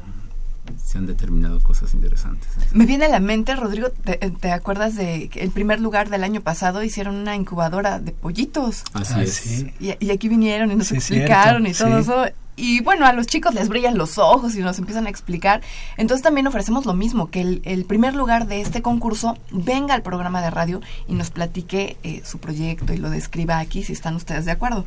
[0.75, 2.49] se han determinado cosas interesantes.
[2.73, 6.41] Me viene a la mente, Rodrigo, ¿te, acuerdas de que el primer lugar del año
[6.41, 8.83] pasado hicieron una incubadora de pollitos?
[8.93, 9.65] Así ah, es.
[9.79, 12.25] Y, aquí vinieron y nos explicaron y todo eso
[12.57, 15.61] y bueno, a los chicos les brillan los ojos y nos empiezan a explicar.
[15.95, 20.41] Entonces también ofrecemos lo mismo, que el, primer lugar de este concurso venga al programa
[20.41, 24.45] de radio y nos platique eh, su proyecto y lo describa aquí, si están ustedes
[24.45, 24.85] de acuerdo.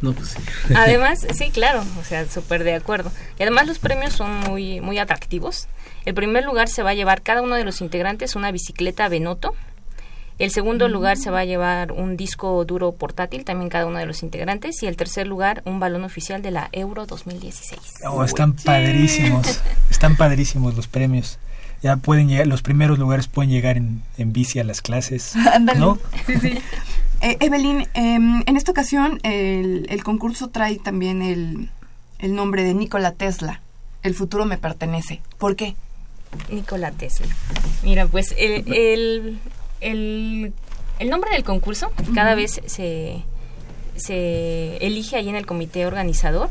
[0.00, 0.38] No, pues sí.
[0.76, 3.10] Además, sí, claro, o sea, súper de acuerdo.
[3.38, 5.66] Y además los premios son muy, muy atractivos.
[6.04, 9.54] El primer lugar se va a llevar cada uno de los integrantes una bicicleta Benoto
[10.38, 14.06] el segundo lugar se va a llevar un disco duro portátil, también cada uno de
[14.06, 14.82] los integrantes.
[14.82, 17.80] Y el tercer lugar, un balón oficial de la Euro 2016.
[18.24, 21.38] están padrísimos, están padrísimos los premios.
[21.82, 25.34] ya pueden llegar, los primeros lugares pueden llegar en, en bici a las clases.
[25.76, 25.98] ¿no?
[26.26, 26.58] Sí, sí.
[27.20, 31.68] Eh, Evelyn, em, en esta ocasión el, el concurso trae también el,
[32.20, 33.60] el, nombre de Nikola Tesla.
[34.04, 35.20] El futuro me pertenece.
[35.36, 35.74] ¿Por qué?
[36.48, 37.26] Nikola Tesla.
[37.82, 39.38] Mira, pues el, el,
[39.80, 40.52] el,
[40.98, 43.22] el nombre del concurso cada vez se,
[43.96, 46.50] se elige ahí en el comité organizador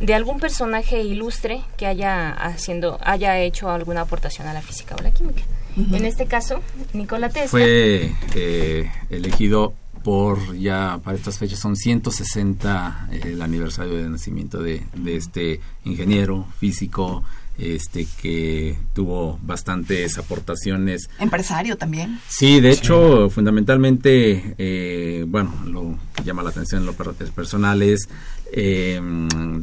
[0.00, 5.02] de algún personaje ilustre que haya haciendo haya hecho alguna aportación a la física o
[5.02, 5.42] la química.
[5.76, 6.60] En este caso,
[6.92, 7.50] Nikola Tesla.
[7.50, 14.60] Fue eh, elegido por ya para estas fechas son 160 eh, el aniversario de nacimiento
[14.60, 17.22] de, de este ingeniero físico
[17.58, 21.10] este que tuvo bastantes aportaciones.
[21.18, 22.20] Empresario también.
[22.28, 26.96] Sí, de hecho, fundamentalmente, eh, bueno, lo que llama la atención en los
[27.32, 28.08] personales,
[28.52, 29.00] eh,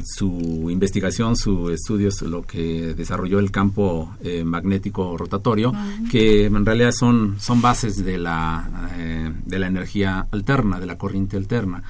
[0.03, 5.73] su investigación, su estudio, lo que desarrolló el campo eh, magnético rotatorio,
[6.12, 8.91] que en realidad son, son bases de la,
[9.45, 11.84] de la energía alterna, de la corriente alterna.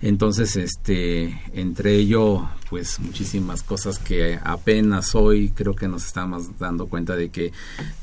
[0.00, 6.86] Entonces, este, entre ello, pues muchísimas cosas que apenas hoy creo que nos estamos dando
[6.86, 7.52] cuenta de que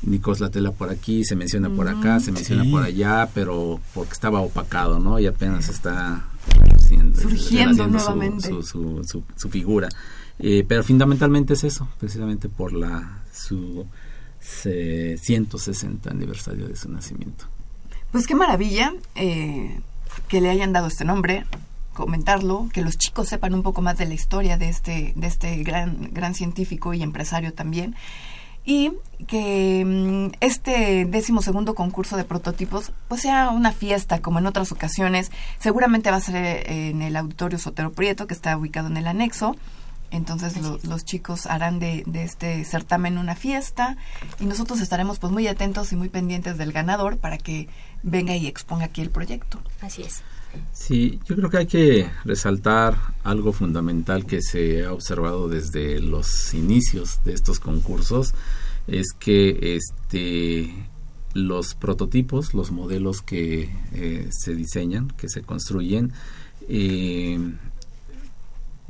[0.02, 4.12] Nicos la tela por aquí, se menciona por acá, se menciona por allá, pero porque
[4.12, 5.18] estaba opacado, ¿no?
[5.18, 6.26] Y apenas está
[7.18, 9.88] surgiendo nuevamente su, su, su, figura.
[10.38, 13.86] Eh, pero fundamentalmente es eso, precisamente por la su
[14.38, 17.46] 160 aniversario de su nacimiento.
[18.12, 19.80] Pues qué maravilla eh,
[20.28, 21.46] que le hayan dado este nombre
[21.96, 25.62] comentarlo, que los chicos sepan un poco más de la historia de este, de este
[25.64, 27.96] gran, gran científico y empresario también.
[28.64, 28.92] Y
[29.26, 34.72] que mm, este décimo segundo concurso de prototipos pues sea una fiesta como en otras
[34.72, 35.32] ocasiones.
[35.58, 39.56] Seguramente va a ser en el auditorio Sotero Prieto, que está ubicado en el anexo.
[40.10, 40.54] Entonces
[40.84, 43.96] los chicos harán de, de, este certamen una fiesta
[44.38, 47.68] y nosotros estaremos pues muy atentos y muy pendientes del ganador para que
[48.04, 49.60] venga y exponga aquí el proyecto.
[49.80, 50.22] Así es.
[50.72, 56.54] Sí, yo creo que hay que resaltar algo fundamental que se ha observado desde los
[56.54, 58.34] inicios de estos concursos,
[58.86, 60.72] es que este
[61.36, 66.12] los prototipos, los modelos que eh, se diseñan, que se construyen,
[66.68, 67.38] eh,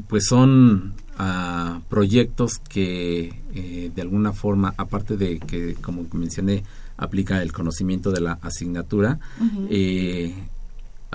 [0.09, 6.62] pues son ah, proyectos que eh, de alguna forma, aparte de que, como mencioné,
[6.96, 9.18] aplica el conocimiento de la asignatura,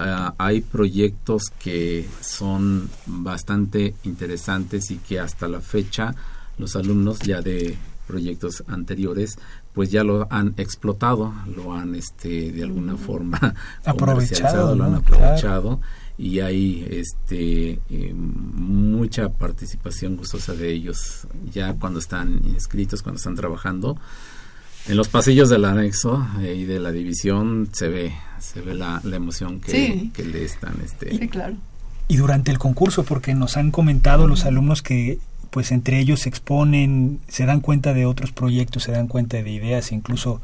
[0.04, 6.16] Ah, hay proyectos que son bastante interesantes y que hasta la fecha
[6.58, 9.38] los alumnos ya de proyectos anteriores
[9.74, 13.54] pues ya lo han explotado, lo han este de alguna forma
[13.86, 15.80] aprovechado, lo han aprovechado
[16.18, 23.36] y hay este eh, mucha participación gustosa de ellos ya cuando están inscritos, cuando están
[23.36, 23.98] trabajando
[24.88, 29.02] en los pasillos del anexo eh, y de la división se ve se ve la,
[29.04, 31.56] emoción que, le están este sí, claro.
[32.08, 35.20] y durante el concurso porque nos han comentado los alumnos que
[35.52, 39.50] pues entre ellos se exponen se dan cuenta de otros proyectos se dan cuenta de
[39.50, 40.42] ideas incluso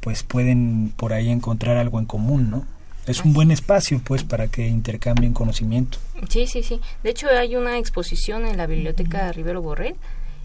[0.00, 2.64] pues pueden por ahí encontrar algo en común no
[3.06, 5.98] es un buen espacio pues para que intercambien conocimiento.
[6.28, 6.80] Sí sí sí.
[7.02, 9.96] De hecho hay una exposición en la biblioteca Rivero Borrell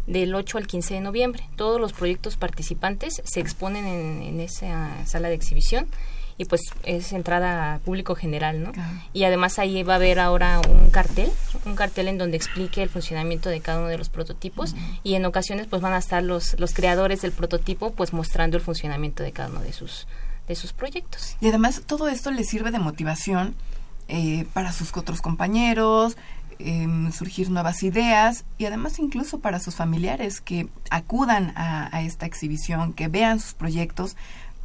[0.08, 1.44] del 8 al 15 de noviembre.
[1.56, 5.88] Todos los proyectos participantes se exponen en, esa sala de exhibición
[6.38, 8.72] y pues es entrada a público general, ¿no?
[9.14, 11.32] Y además ahí va a haber ahora un cartel,
[11.66, 15.26] un cartel en donde explique el funcionamiento de cada uno de los prototipos y en
[15.26, 19.32] ocasiones pues van a estar los, los creadores del prototipo pues mostrando el funcionamiento de
[19.32, 20.08] cada uno de sus,
[20.48, 21.38] de sus proyectos.
[21.40, 23.56] Y además todo esto les sirve de motivación
[24.08, 26.16] eh, para sus otros compañeros,
[26.60, 32.94] Em, surgir nuevas ideas y además incluso para sus familiares que acudan a, esta exhibición,
[32.94, 34.16] que vean sus proyectos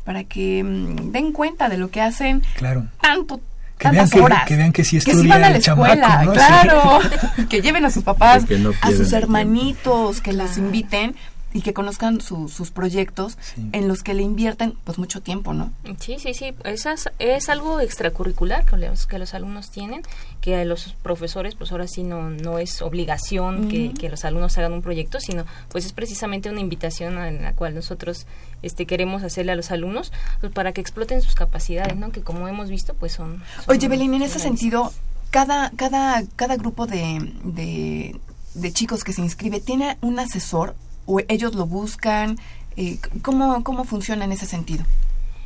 [0.05, 2.87] para que em, den cuenta de lo que hacen claro.
[3.00, 3.40] tanto
[3.76, 6.98] que vean que, que, vean que sí estudia que van a la escuela, claro,
[7.48, 8.44] que lleven a sus papás,
[8.83, 11.16] a sus hermanitos, que las inviten
[11.52, 13.36] y que conozcan sus proyectos
[13.72, 15.72] en los que le invierten pues mucho tiempo, ¿no?
[15.98, 20.02] Sí, sí, sí, Esas, es algo extracurricular que los, que los alumnos tienen,
[20.40, 24.56] que a los profesores pues ahora sí no, no es obligación que, que, los alumnos
[24.58, 28.26] hagan un proyecto, sino pues es precisamente una invitación en la cual nosotros
[28.62, 32.12] este queremos hacerle a los alumnos pues, para que exploten sus capacidades, ¿no?
[32.12, 33.42] Que como hemos visto pues son...
[33.66, 34.92] Oye, Belín, en ese sentido,
[35.30, 38.20] cada, cada, cada grupo de, de,
[38.55, 40.74] de chicos que se inscribe tiene un asesor
[41.11, 42.38] o ellos lo buscan?
[42.76, 44.84] Eh, ¿cómo, ¿Cómo funciona en ese sentido?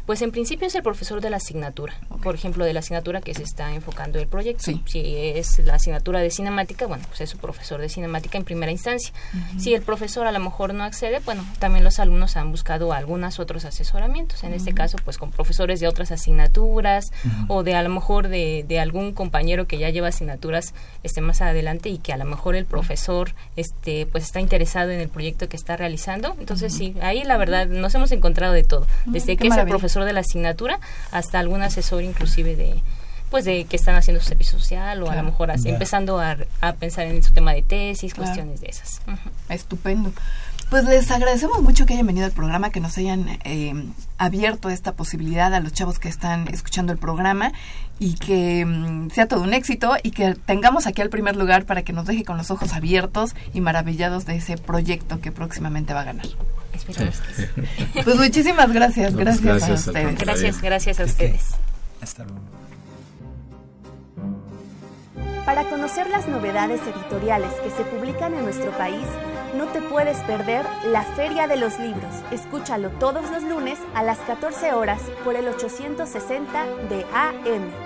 [0.06, 3.32] Pues en principio es el profesor de la asignatura, por ejemplo, de la asignatura que
[3.32, 4.70] se está enfocando el proyecto.
[4.84, 8.70] Si es la asignatura de cinemática, bueno, pues es su profesor de cinemática en primera
[8.70, 9.14] instancia.
[9.58, 13.38] Si el profesor a lo mejor no accede, bueno, también los alumnos han buscado algunos
[13.38, 17.10] otros asesoramientos, en este caso pues con profesores de otras asignaturas
[17.48, 21.40] o de a lo mejor de, de, algún compañero que ya lleva asignaturas este más
[21.40, 25.48] adelante y que a lo mejor el profesor este pues está interesado en el proyecto
[25.48, 26.36] que está realizando.
[26.38, 29.93] Entonces sí, ahí la verdad nos hemos encontrado de todo, desde que es el profesor
[30.02, 30.80] de la asignatura
[31.12, 32.82] hasta algún asesor inclusive de
[33.30, 36.36] pues de que están haciendo su servicio social o a lo mejor empezando a,
[36.78, 39.00] pensar en su tema de tesis, cuestiones de esas.
[39.48, 40.12] Estupendo.
[40.70, 43.74] Pues les agradecemos mucho que hayan venido al programa, que nos hayan eh,
[44.18, 47.52] abierto esta posibilidad a los chavos que están escuchando el programa
[47.98, 51.82] y que mm, sea todo un éxito y que tengamos aquí al primer lugar para
[51.82, 56.00] que nos deje con los ojos abiertos y maravillados de ese proyecto que próximamente va
[56.00, 56.26] a ganar.
[58.04, 60.18] Pues muchísimas gracias, gracias, a ustedes.
[60.18, 61.42] Gracias, gracias a ustedes.
[62.00, 62.40] Hasta luego.
[65.46, 69.04] Para conocer las novedades editoriales que se publican en nuestro país,
[69.56, 72.12] no te puedes perder la Feria de los Libros.
[72.30, 77.83] Escúchalo todos los lunes a las 14 horas por el 860 de AM.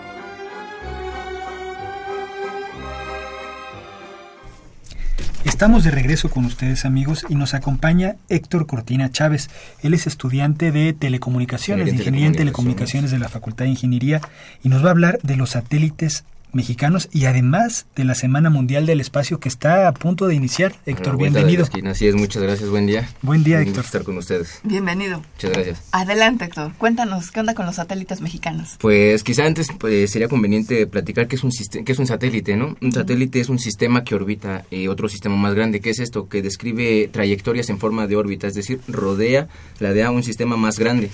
[5.58, 9.50] Estamos de regreso con ustedes amigos y nos acompaña Héctor Cortina Chávez.
[9.82, 14.20] Él es estudiante de telecomunicaciones, de ingeniería en telecomunicaciones de la Facultad de Ingeniería
[14.62, 16.22] y nos va a hablar de los satélites
[16.52, 20.74] mexicanos y además de la Semana Mundial del Espacio que está a punto de iniciar.
[20.86, 21.66] Héctor, bienvenido.
[21.86, 23.08] Así es, muchas gracias, buen día.
[23.22, 23.84] Buen día, Héctor.
[23.84, 24.60] estar con ustedes.
[24.64, 25.22] Bienvenido.
[25.34, 25.82] Muchas gracias.
[25.92, 26.72] Adelante, Héctor.
[26.78, 28.76] Cuéntanos, ¿qué onda con los satélites mexicanos?
[28.80, 31.52] Pues quizá antes pues, sería conveniente platicar qué es un,
[31.84, 32.76] qué es un satélite, ¿no?
[32.80, 35.80] Un satélite es un sistema que orbita eh, otro sistema más grande.
[35.80, 36.28] ¿Qué es esto?
[36.28, 40.78] Que describe trayectorias en forma de órbita, es decir, rodea, la de un sistema más
[40.78, 41.10] grande.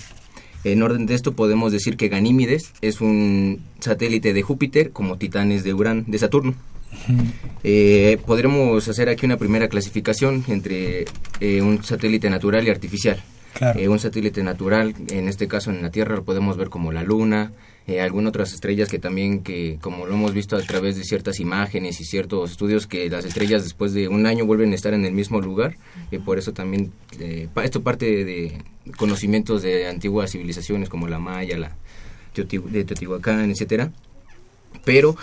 [0.64, 5.62] En orden de esto podemos decir que Ganímedes es un satélite de Júpiter como Titanes
[5.62, 6.54] de Urano, de Saturno.
[7.62, 11.04] Eh, podremos hacer aquí una primera clasificación entre
[11.40, 13.22] eh, un satélite natural y artificial.
[13.76, 17.04] Eh, un satélite natural, en este caso en la Tierra, lo podemos ver como la
[17.04, 17.52] Luna,
[17.86, 21.40] eh, algunas otras estrellas que también, que como lo hemos visto a través de ciertas
[21.40, 25.04] imágenes y ciertos estudios, que las estrellas después de un año vuelven a estar en
[25.04, 25.76] el mismo lugar,
[26.10, 28.58] y por eso también, eh, esto parte de
[28.96, 31.76] conocimientos de antiguas civilizaciones como la Maya, la
[32.34, 33.92] de Teotihuacán, etcétera.
[34.84, 35.16] Pero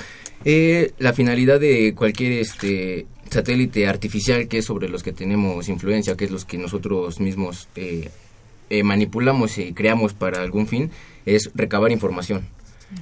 [0.98, 6.26] la finalidad de cualquier este satélite artificial que es sobre los que tenemos influencia, que
[6.26, 8.10] es los que nosotros mismos eh,
[8.72, 10.90] eh, manipulamos y creamos para algún fin,
[11.26, 12.48] es recabar información.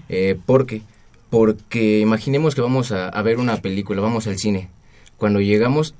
[0.09, 0.81] Eh, ¿Por qué?
[1.29, 4.69] Porque imaginemos que vamos a, ver una película, vamos al cine.
[5.17, 5.95] Cuando llegamos,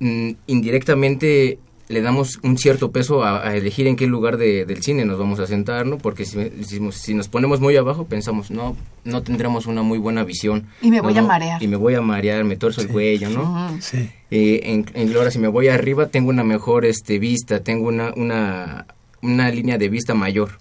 [0.00, 1.58] mm, indirectamente
[1.88, 5.46] le damos un cierto peso a, elegir en qué lugar del cine nos vamos a
[5.46, 5.98] sentar, ¿no?
[5.98, 6.50] Porque si,
[6.92, 10.66] si, nos ponemos muy abajo, pensamos, no, no tendremos una muy buena visión.
[10.82, 11.62] Y me voy a marear.
[11.62, 13.76] Y me voy a marear, me torzo el cuello, ¿no?
[13.80, 14.10] Sí.
[14.30, 18.12] Eh, en, en, ahora, si me voy arriba, tengo una mejor este, vista, tengo una,
[18.16, 18.86] una,
[19.22, 20.58] una línea de vista mayor.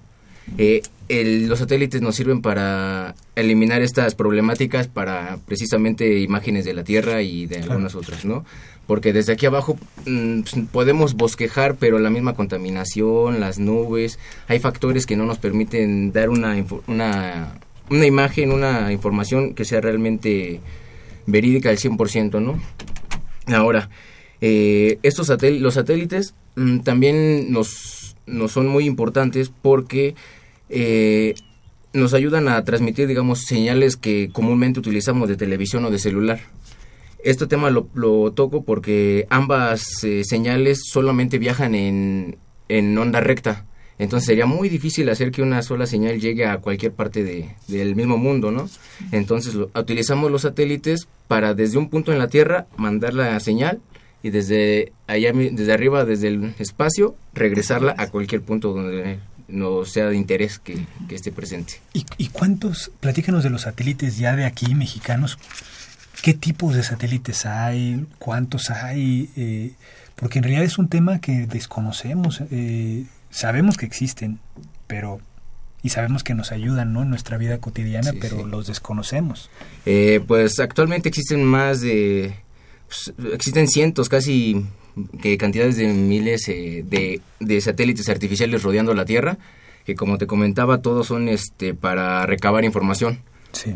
[0.57, 7.21] Eh, los satélites nos sirven para eliminar estas problemáticas para precisamente imágenes de la Tierra
[7.21, 8.45] y de algunas otras, ¿no?
[8.87, 14.17] Porque desde aquí abajo mm, pues, podemos bosquejar, pero la misma contaminación, las nubes,
[14.47, 16.55] hay factores que no nos permiten dar una,
[16.87, 17.59] una,
[17.89, 20.61] una imagen, una información que sea realmente
[21.25, 22.59] verídica al 100%, ¿no?
[23.53, 23.89] Ahora,
[24.41, 25.29] eh, estos
[25.59, 30.15] los satélites mm, también nos, nos, son muy importantes porque
[30.69, 31.35] eh,
[31.93, 36.39] nos ayudan a transmitir, digamos, señales que comúnmente utilizamos de televisión o de celular.
[37.23, 42.37] Este tema lo, toco porque ambas eh, señales solamente viajan en,
[42.69, 43.65] en, onda recta.
[43.99, 47.95] Entonces sería muy difícil hacer que una sola señal llegue a cualquier parte de, del
[47.95, 48.69] mismo mundo, ¿no?
[49.11, 53.81] Entonces utilizamos los satélites para desde un punto en la Tierra mandar la señal
[54.21, 60.07] y desde allá, desde arriba, desde el espacio, regresarla a cualquier punto donde no sea
[60.09, 61.75] de interés que, que esté presente.
[61.93, 65.39] ¿Y, ¿Y cuántos, platícanos de los satélites ya de aquí, mexicanos,
[66.21, 69.71] qué tipos de satélites hay, cuántos hay, eh,
[70.15, 72.41] porque en realidad es un tema que desconocemos.
[72.51, 74.39] Eh, sabemos que existen,
[74.87, 75.19] pero
[75.83, 77.03] y sabemos que nos ayudan ¿no?
[77.03, 79.49] en nuestra vida cotidiana, pero los desconocemos.
[79.85, 82.33] Eh, pues actualmente existen más de,
[82.87, 84.65] pues, existen cientos, casi
[85.21, 89.37] que cantidades de miles de, de, satélites artificiales rodeando la Tierra,
[89.85, 93.19] que como te comentaba, todos son este para recabar información.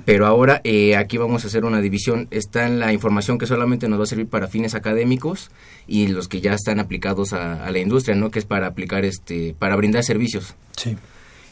[0.05, 2.27] Pero ahora eh, aquí vamos a hacer una división.
[2.31, 5.49] Está en la información que solamente nos va a servir para fines académicos
[5.87, 8.31] y los que ya están aplicados a, la industria, ¿no?
[8.31, 10.55] Que es para aplicar, este, para brindar servicios.
[10.77, 10.97] Sí.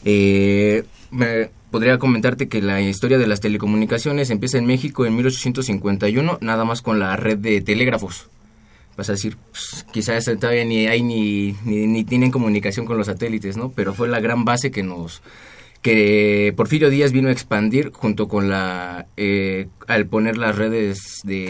[0.04, 0.84] Eh,
[1.70, 6.82] podría comentarte que la historia de las telecomunicaciones empieza en México en 1851, nada más
[6.82, 8.28] con la red de telégrafos.
[8.96, 13.56] Vas a decir, pues, quizás todavía ni hay ni, ni, tienen comunicación con los satélites,
[13.56, 13.70] ¿no?
[13.70, 15.22] Pero fue la gran base que nos
[15.82, 21.46] que Porfirio Díaz vino a expandir junto con la eh, al poner las redes de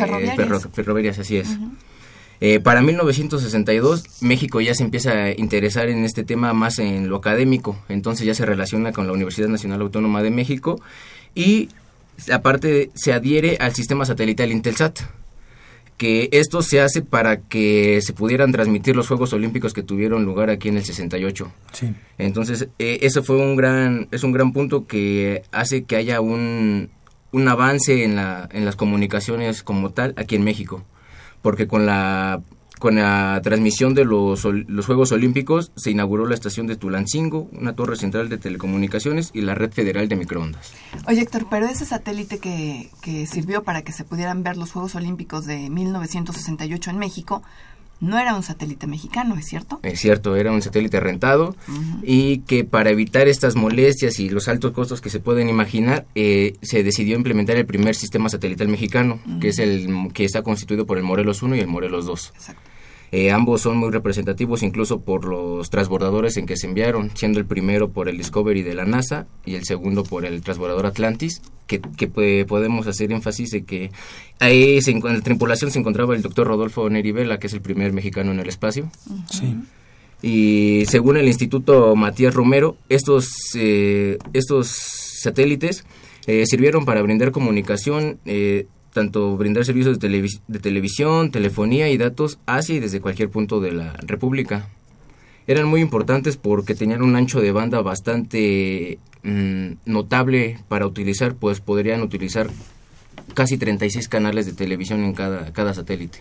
[0.72, 1.58] ferroviarias, así es.
[2.42, 7.16] Eh, para 1962, México ya se empieza a interesar en este tema más en lo
[7.16, 10.80] académico, entonces ya se relaciona con la Universidad Nacional Autónoma de México
[11.34, 11.68] y
[12.32, 15.00] aparte se adhiere al sistema satelital Intelsat
[16.00, 20.48] que esto se hace para que se pudieran transmitir los Juegos Olímpicos que tuvieron lugar
[20.48, 21.52] aquí en el 68.
[21.72, 21.92] Sí.
[22.16, 26.88] Entonces, eh, eso fue un gran, es un gran punto que hace que haya un,
[27.32, 30.82] un avance en, la, en las comunicaciones como tal aquí en México
[31.42, 32.40] porque con la
[32.80, 37.74] con la transmisión de los, los, Juegos Olímpicos se inauguró la estación de Tulancingo, una
[37.74, 40.72] torre central de telecomunicaciones y la red federal de microondas.
[41.06, 44.94] Oye Héctor, pero ese satélite que, que sirvió para que se pudieran ver los Juegos
[44.94, 47.42] Olímpicos de 1968 en México,
[48.00, 49.78] no era un satélite mexicano, ¿es cierto?
[49.82, 51.54] Es cierto, era un satélite rentado
[52.02, 56.54] y que para evitar estas molestias y los altos costos que se pueden imaginar, eh,
[56.62, 60.96] se decidió implementar el primer sistema satelital mexicano, que es el que está constituido por
[60.96, 62.32] el Morelos 1 y el Morelos 2.
[62.34, 62.69] Exacto.
[63.12, 67.46] Eh, ambos son muy representativos incluso por los transbordadores en que se enviaron, siendo el
[67.46, 71.78] primero por el Discovery de la NASA y el segundo por el transbordador Atlantis, que,
[72.46, 73.90] podemos hacer énfasis de que
[74.38, 77.92] ahí en la tripulación se encontraba el doctor Rodolfo Neri Vela, que es el primer
[77.92, 78.90] mexicano en el espacio.
[79.30, 79.56] Sí.
[80.22, 84.68] Y según el Instituto Matías Romero, estos, eh, estos
[85.22, 85.84] satélites
[86.26, 88.18] eh, sirvieron para brindar comunicación
[88.92, 93.92] tanto brindar servicios de, televisión, telefonía y datos hacia y desde cualquier punto de la
[94.02, 94.68] República.
[95.46, 101.60] Eran muy importantes porque tenían un ancho de banda bastante mm, notable para utilizar, pues
[101.60, 102.50] podrían utilizar
[103.34, 106.20] casi 36 canales de televisión en cada, cada satélite.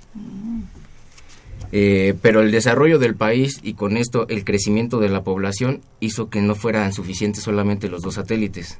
[1.71, 6.29] Eh, pero el desarrollo del país y con esto el crecimiento de la población hizo
[6.29, 8.79] que no fueran suficientes solamente los dos satélites.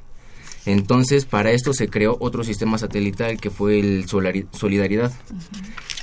[0.66, 5.12] Entonces, para esto se creó otro sistema satelital que fue el Solidaridad.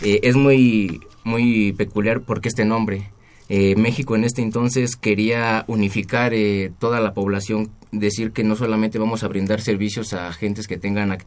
[0.02, 3.12] Eh, es muy, muy peculiar porque este nombre.
[3.50, 9.00] Eh, México en este entonces quería unificar eh, toda la población, decir que no solamente
[9.00, 11.18] vamos a brindar servicios a gentes que tengan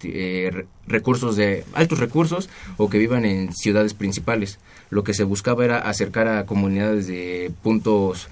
[0.87, 4.59] recursos de altos recursos o que vivan en ciudades principales.
[4.91, 8.29] Lo que se buscaba era acercar a comunidades de puntos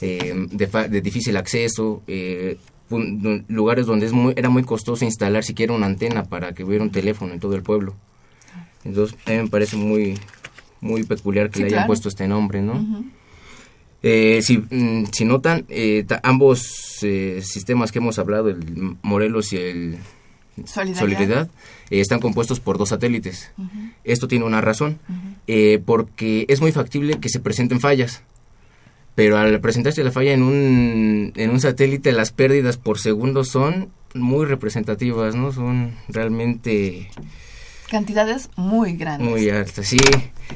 [0.00, 2.02] de, de, difícil acceso,
[3.48, 6.90] lugares donde es muy, era muy costoso instalar siquiera una antena para que hubiera un
[6.90, 7.94] teléfono en todo el pueblo.
[8.84, 10.18] Entonces, a mí me parece muy,
[10.80, 13.04] muy peculiar que le hayan puesto este nombre, ¿no?
[14.02, 19.56] Eh, si, mm, si, notan, eh, ambos eh, sistemas que hemos hablado, el Morelos y
[19.56, 19.98] el
[20.64, 21.48] Solidaridad,
[21.90, 23.52] están compuestos por dos satélites.
[24.04, 24.98] Esto tiene una razón,
[25.84, 28.22] porque es muy factible que se presenten fallas
[29.18, 33.88] pero al presentarse la falla en un, en un satélite, las pérdidas por segundo son
[34.14, 35.50] muy representativas, ¿no?
[35.50, 37.10] Son realmente...
[37.90, 39.28] Cantidades muy grandes.
[39.28, 39.98] Muy altas, sí.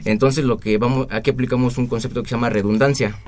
[0.05, 3.19] Entonces lo que vamos, aquí aplicamos un concepto que se llama redundancia.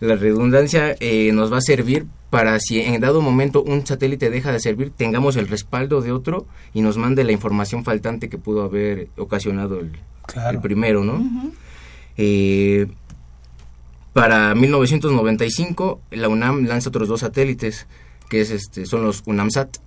[0.00, 4.52] La redundancia eh, nos va a servir para si en dado momento un satélite deja
[4.52, 8.62] de servir, tengamos el respaldo de otro y nos mande la información faltante que pudo
[8.62, 11.52] haber ocasionado el, primero, ¿no?
[14.12, 17.86] Para 1995, la UNAM lanza otros dos satélites,
[18.28, 19.78] que es este, son los UNAMSAT.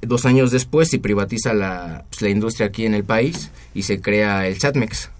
[0.00, 4.00] Dos años después se privatiza la, pues, la industria aquí en el país y se
[4.00, 5.10] crea el SATMEX,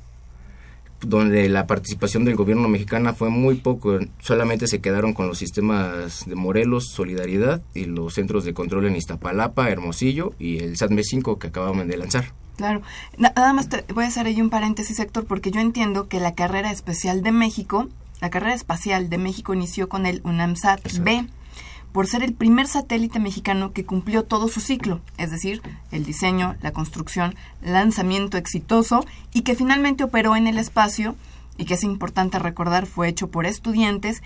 [1.03, 6.25] donde la participación del gobierno mexicano fue muy poco, solamente se quedaron con los sistemas
[6.27, 11.39] de Morelos, Solidaridad y los centros de control en Iztapalapa, Hermosillo y el SATMEX 5
[11.39, 12.33] que acababan de lanzar.
[12.61, 12.83] Claro.
[13.17, 16.35] Nada más te voy a hacer ahí un paréntesis, Héctor, porque yo entiendo que la
[16.35, 17.89] carrera especial de México,
[18.21, 21.27] la carrera espacial de México inició con el UNAMSAT B,
[21.93, 26.55] por ser el primer satélite mexicano que cumplió todo su ciclo, es decir, el diseño,
[26.61, 31.17] la construcción, lanzamiento exitoso y que finalmente operó en el espacio
[31.57, 34.23] y que es importante recordar fue hecho por estudiantes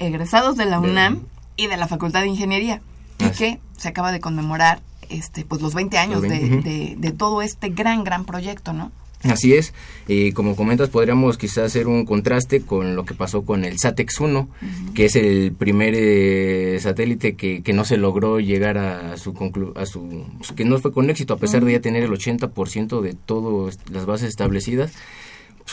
[0.00, 1.20] egresados de la UNAM
[1.56, 2.82] y de la Facultad de Ingeniería
[3.20, 7.68] y que se acaba de conmemorar este, pues los 20 años de, de, todo este
[7.70, 8.92] gran, gran proyecto, ¿no?
[9.24, 9.74] Así es,
[10.06, 14.20] y como comentas, podríamos quizás hacer un contraste con lo que pasó con el SATEX
[14.20, 14.48] 1,
[14.94, 19.34] que es el primer eh, satélite que, que, no se logró llegar a su,
[19.74, 23.00] a su pues, que no fue con éxito, a pesar de ya tener el 80%
[23.00, 24.92] de todas las bases establecidas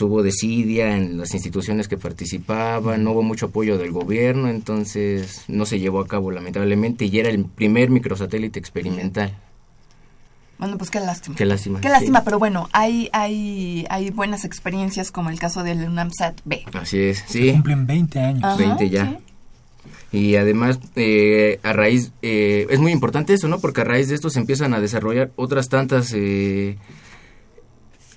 [0.01, 5.65] hubo desidia en las instituciones que participaban, no hubo mucho apoyo del gobierno, entonces no
[5.65, 9.37] se llevó a cabo lamentablemente y era el primer microsatélite experimental.
[10.57, 11.35] Bueno, pues qué lástima.
[11.35, 11.81] Qué lástima.
[11.81, 16.63] Qué lástima, pero bueno, hay, hay, hay buenas experiencias como el caso del UNAMSAT B.
[16.73, 17.51] Así es, sí.
[17.51, 18.57] cumplen 20 años.
[18.57, 19.19] 20 ya.
[20.11, 23.59] Y además, eh, a raíz, eh, es muy importante eso, ¿no?
[23.59, 26.77] Porque a raíz de esto se empiezan a desarrollar otras tantas, eh,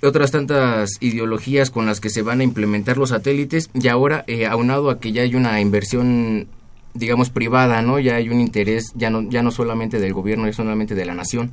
[0.02, 3.70] otras tantas ideologías con las que se van a implementar los satélites.
[3.74, 6.48] Y ahora, aunado a que ya hay una inversión,
[6.94, 7.98] digamos, privada, ¿no?
[7.98, 11.14] Ya hay un interés, ya no, ya no solamente del gobierno, ya solamente de la
[11.14, 11.52] nación.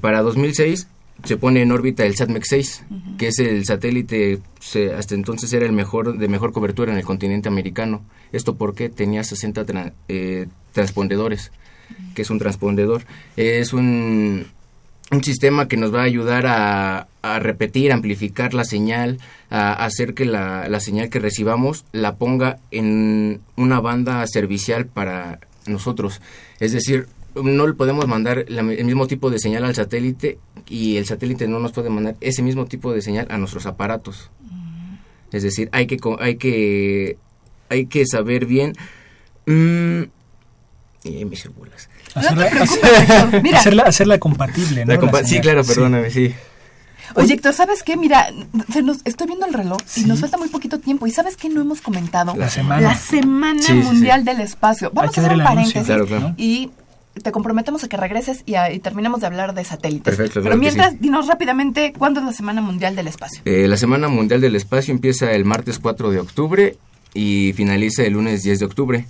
[0.00, 0.88] para 2006
[1.22, 2.84] se pone en órbita el SatMex 6,
[3.18, 4.40] que es el satélite,
[4.96, 8.02] hasta entonces era el mejor de mejor cobertura en el continente americano.
[8.32, 9.64] Esto porque tenía 60
[10.08, 11.52] eh, transpondedores,
[12.14, 13.04] que es un transpondedor.
[13.36, 14.46] Es un,
[15.10, 19.18] un sistema que nos va a ayudar a, a repetir, amplificar la señal,
[19.50, 25.40] a hacer que la, la señal que recibamos la ponga en una banda servicial para
[25.66, 26.20] nosotros.
[26.60, 30.38] Es decir, no le podemos mandar el mismo tipo de señal al satélite
[30.68, 34.30] y el satélite no nos puede mandar ese mismo tipo de señal a nuestros aparatos.
[35.32, 37.16] Es decir, hay que hay que
[37.68, 38.74] hay que saber bien
[39.46, 40.02] mmm,
[41.02, 41.90] y me bolas.
[43.54, 44.94] Hacerla, hacerla, compatible, ¿no?
[45.24, 46.34] sí, claro, perdóname, sí.
[47.14, 47.96] Oye, Héctor, ¿sabes qué?
[47.96, 48.28] Mira,
[48.82, 51.06] nos, estoy viendo el reloj y nos falta muy poquito tiempo.
[51.06, 52.34] ¿Y sabes qué no hemos comentado?
[52.36, 52.80] La semana.
[52.80, 54.90] La Semana Mundial del Espacio.
[54.92, 55.88] Vamos a hacer un paréntesis.
[56.36, 56.70] Y
[57.22, 60.16] te comprometemos a que regreses y, terminemos de hablar de satélites.
[60.16, 60.42] Perfecto.
[60.42, 63.42] Pero mientras, dinos rápidamente, ¿cuándo es la Semana Mundial del Espacio?
[63.44, 66.76] Eh, la Semana Mundial del Espacio empieza el martes 4 de octubre
[67.12, 69.06] y finaliza el lunes 10 de octubre.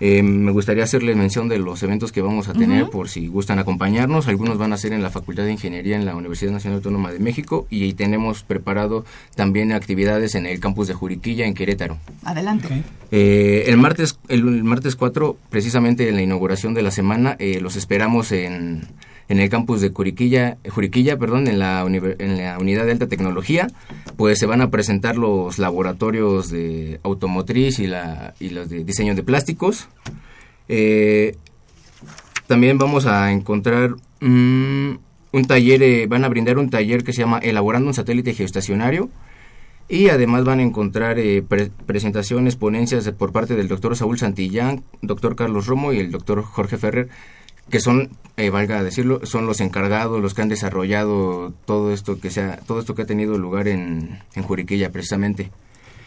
[0.00, 3.58] Eh, me gustaría hacerles mención de los eventos que vamos a tener por si gustan
[3.58, 4.28] acompañarnos.
[4.28, 7.18] Algunos van a ser en la Facultad de Ingeniería en la Universidad Nacional Autónoma de
[7.18, 11.98] México y tenemos preparado también actividades en el campus de Juriquilla en Querétaro.
[12.24, 12.82] Adelante.
[13.10, 17.76] Eh, el martes el, martes 4, precisamente en la inauguración de la semana, eh, los
[17.76, 18.86] esperamos en
[19.28, 23.68] en el campus de Juriquilla, Juriquilla perdón, en la, unidad de alta tecnología,
[24.16, 29.14] pues se van a presentar los laboratorios de automotriz y, la, y los de diseño
[29.14, 29.88] de plásticos.
[30.68, 31.36] Eh,
[32.46, 34.98] también vamos a encontrar un
[35.46, 39.10] taller, eh, van a brindar un taller que se llama Elaborando un satélite geoestacionario.
[39.90, 41.42] Y además van a encontrar eh,
[41.86, 46.76] presentaciones, ponencias por parte del doctor Saúl Santillán, doctor Carlos Romo y el doctor Jorge
[46.76, 47.08] Ferrer
[47.70, 52.30] que son, eh, valga decirlo, son los encargados, los que han desarrollado todo esto que
[52.30, 55.50] sea, todo esto que ha tenido lugar en, en Juriquilla precisamente.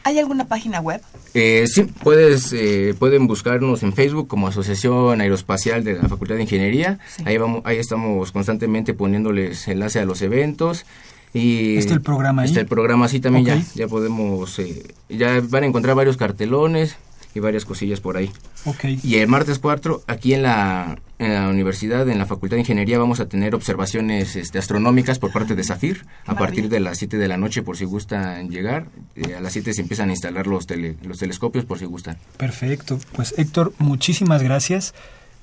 [0.03, 1.01] ¿Hay alguna página web?
[1.33, 6.41] Eh, sí, puedes, eh, pueden buscarnos en Facebook como Asociación Aeroespacial de la Facultad de
[6.41, 6.99] Ingeniería.
[7.23, 10.85] Ahí vamos, ahí estamos constantemente poniéndoles enlace a los eventos.
[11.33, 12.47] Y está el programa ahí.
[12.47, 16.97] Está el programa así también ya, ya podemos, eh, ya van a encontrar varios cartelones
[17.35, 18.31] y varias cosillas por ahí.
[18.65, 18.99] Okay.
[19.03, 22.97] Y el martes 4, aquí en la, en la universidad, en la Facultad de Ingeniería,
[22.97, 27.17] vamos a tener observaciones este, astronómicas por parte de SAFIR a partir de las 7
[27.17, 28.87] de la noche por si gustan llegar.
[29.15, 30.65] Eh, a las 7 se empiezan a instalar los,
[31.03, 32.17] los telescopios por si gustan.
[32.37, 32.99] Perfecto.
[33.13, 34.95] Pues Héctor, muchísimas gracias.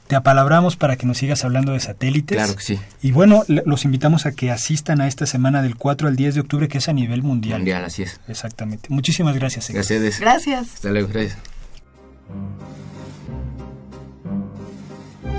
[0.09, 2.37] Te apalabramos para que nos sigas hablando de satélites.
[2.37, 2.81] Claro que sí.
[3.01, 6.41] Y bueno, los invitamos a que asistan a esta semana del 4 al 10 de
[6.41, 7.59] octubre, que es a nivel mundial.
[7.61, 8.18] Mundial, así es.
[8.26, 8.89] Exactamente.
[8.89, 9.70] Muchísimas gracias.
[9.70, 9.85] Héctor.
[9.85, 10.20] Gracias.
[10.20, 10.74] Gracias.
[10.74, 11.39] Hasta luego, gracias.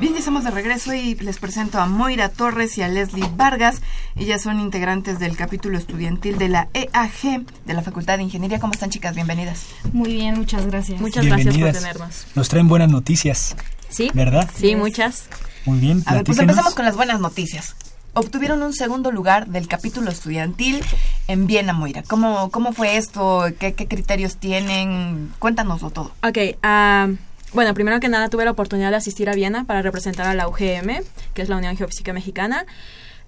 [0.00, 3.82] Bien, ya estamos de regreso y les presento a Moira Torres y a Leslie Vargas.
[4.16, 8.58] Ellas son integrantes del capítulo estudiantil de la EAG de la Facultad de Ingeniería.
[8.58, 9.14] ¿Cómo están, chicas?
[9.14, 9.66] Bienvenidas.
[9.92, 11.02] Muy bien, muchas gracias.
[11.02, 12.26] Muchas gracias por tenernos.
[12.34, 13.54] Nos traen buenas noticias.
[13.90, 14.10] Sí.
[14.14, 14.48] ¿Verdad?
[14.56, 15.24] Sí, muchas.
[15.66, 16.02] Muy bien.
[16.06, 17.76] A ver, pues empezamos con las buenas noticias.
[18.14, 20.82] Obtuvieron un segundo lugar del capítulo estudiantil
[21.28, 22.02] en Viena, Moira.
[22.04, 23.44] ¿Cómo, cómo fue esto?
[23.58, 25.30] ¿Qué, criterios tienen?
[25.38, 26.12] Cuéntanoslo todo.
[26.22, 27.16] Ok, uh,
[27.52, 30.48] bueno, primero que nada tuve la oportunidad de asistir a Viena para representar a la
[30.48, 31.02] UGM,
[31.34, 32.66] que es la Unión Geofísica Mexicana,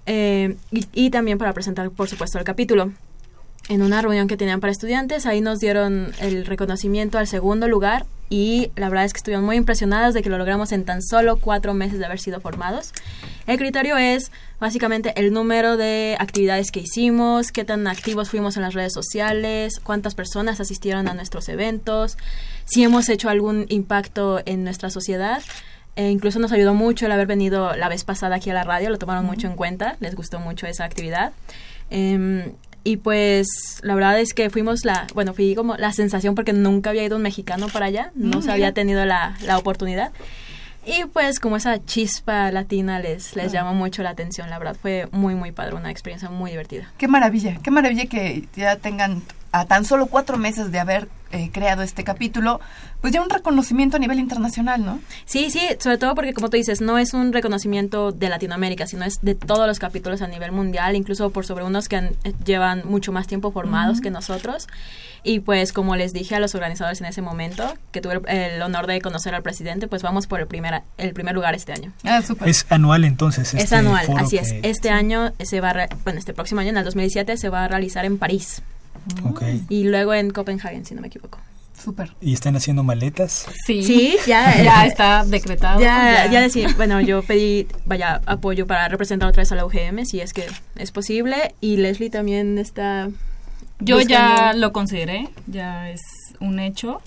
[0.07, 2.93] eh, y, también para presentar, por supuesto, el capítulo.
[3.69, 8.07] En una reunión que tenían para estudiantes, ahí nos dieron el reconocimiento al segundo lugar
[8.33, 11.37] y la verdad es que estuvieron muy impresionadas de que lo logramos en tan solo
[11.37, 12.95] cuatro meses de haber sido formados.
[13.47, 18.63] El criterio es básicamente el número de actividades que hicimos, qué tan activos fuimos en
[18.63, 22.17] las redes sociales, cuántas personas asistieron a nuestros eventos,
[22.65, 25.43] si hemos hecho algún impacto en nuestra sociedad.
[25.95, 28.89] E incluso nos ayudó mucho el haber venido la vez pasada aquí a la radio,
[28.89, 31.33] lo tomaron mucho en cuenta, les gustó mucho esa actividad.
[31.91, 32.53] Em,
[32.85, 33.47] y pues
[33.83, 37.17] la verdad es que fuimos la, bueno, fui como la sensación porque nunca había ido
[37.17, 40.13] un mexicano para allá, no mm, se había tenido la, la oportunidad.
[40.85, 45.09] Y pues como esa chispa latina les, les llamó mucho la atención, la verdad fue
[45.13, 46.91] muy muy padre, una experiencia muy divertida.
[46.99, 49.23] Qué maravilla, qué maravilla que ya tengan
[49.53, 52.61] a tan solo cuatro meses de haber eh, creado este capítulo,
[53.01, 55.01] pues ya un reconocimiento a nivel internacional, ¿no?
[55.25, 59.05] Sí, sí, sobre todo porque como tú dices, no es un reconocimiento de Latinoamérica, sino
[59.05, 62.13] es de todos los capítulos a nivel mundial, incluso por sobre unos que eh,
[62.45, 64.69] llevan mucho más tiempo formados que nosotros.
[65.23, 68.87] Y pues como les dije a los organizadores en ese momento, que tuve el, honor
[68.87, 71.93] de conocer al presidente, pues vamos por el primer, el primer lugar este año.
[72.05, 73.55] Ah, es anual entonces.
[73.55, 74.55] es este anual, así es.
[74.63, 78.05] Este año se va, bueno, este próximo año, en el 2017, se va a realizar
[78.05, 78.63] en París.
[79.31, 79.65] Okay.
[79.69, 81.39] Y luego en Copenhagen, si no me equivoco.
[81.83, 82.15] Súper.
[82.21, 83.47] ¿Y están haciendo maletas?
[83.67, 83.83] Sí.
[83.83, 85.81] Sí, ya, ya está decretado.
[85.81, 86.41] Ya, ya.
[86.41, 90.33] decía, bueno, yo pedí, vaya, apoyo para representar otra vez a la UGM, si es
[90.33, 90.47] que
[90.77, 91.55] es posible.
[91.61, 93.09] Y Leslie también está...
[93.81, 96.01] Yo ya lo consideré, ya es
[96.39, 97.01] un hecho.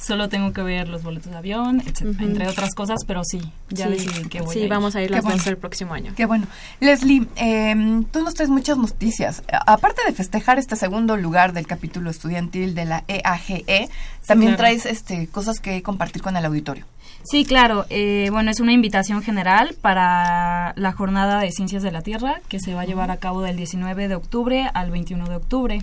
[0.00, 1.82] Solo tengo que ver los boletos de avión,
[2.20, 5.58] entre otras cosas, pero sí, ya decidí que voy Sí, vamos a ir las el
[5.58, 6.12] próximo año.
[6.16, 6.46] Qué bueno.
[6.80, 9.42] Leslie, eh, tú nos traes muchas noticias.
[9.66, 13.88] Aparte de festejar este segundo lugar del capítulo estudiantil de la EAGE, e,
[14.26, 16.86] también traes este, cosas que compartir con el auditorio.
[17.22, 17.84] Sí, claro.
[17.90, 22.58] Eh, bueno, es una invitación general para la jornada de Ciencias de la Tierra que
[22.58, 25.78] se va a llevar a cabo del 19 de octubre al 21 de octubre.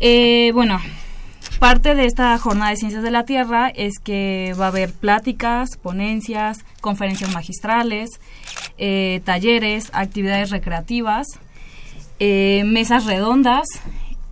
[0.00, 0.78] Eh, bueno,
[1.58, 5.78] Parte de esta jornada de ciencias de la Tierra es que va a haber pláticas,
[5.78, 8.10] ponencias, conferencias magistrales,
[8.76, 11.26] eh, talleres, actividades recreativas,
[12.18, 13.66] eh, mesas redondas.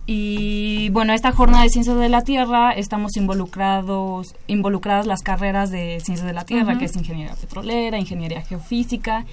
[0.05, 5.99] Y bueno, esta jornada de ciencias de la Tierra estamos involucrados, involucradas las carreras de
[6.01, 9.25] ciencias de la Tierra, que es ingeniería petrolera, ingeniería geofísica,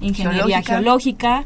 [0.00, 1.44] ingeniería geológica,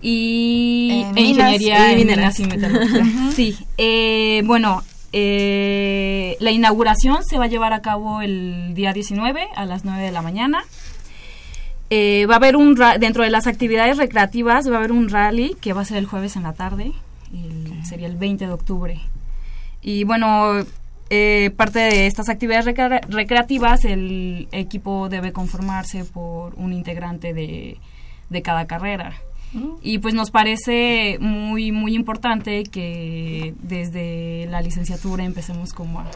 [0.00, 3.04] y e ingeniería y mineras y metalurgia.
[3.34, 4.82] sí, eh, bueno,
[5.18, 10.02] eh, la inauguración se va a llevar a cabo el día 19 a las 9
[10.02, 10.62] de la mañana.
[11.88, 15.56] Eh, va a haber un dentro de las actividades recreativas va a haber un rally
[15.58, 16.92] que va a ser el jueves en la tarde,
[17.82, 19.00] sería el 20 de octubre.
[19.80, 20.66] Y bueno,
[21.08, 22.66] eh, parte de estas actividades
[23.08, 27.78] recreativas el equipo debe conformarse por un integrante de,
[28.28, 29.14] de cada carrera.
[29.82, 36.10] Y pues nos parece muy, muy importante que desde la licenciatura empecemos como a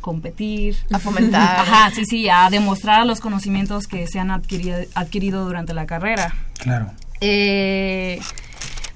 [0.00, 0.76] competir.
[0.92, 1.60] A fomentar.
[1.60, 6.34] Ajá, sí, sí, a demostrar los conocimientos que se han adquirido, adquirido durante la carrera.
[6.58, 6.90] Claro.
[7.20, 8.20] Eh,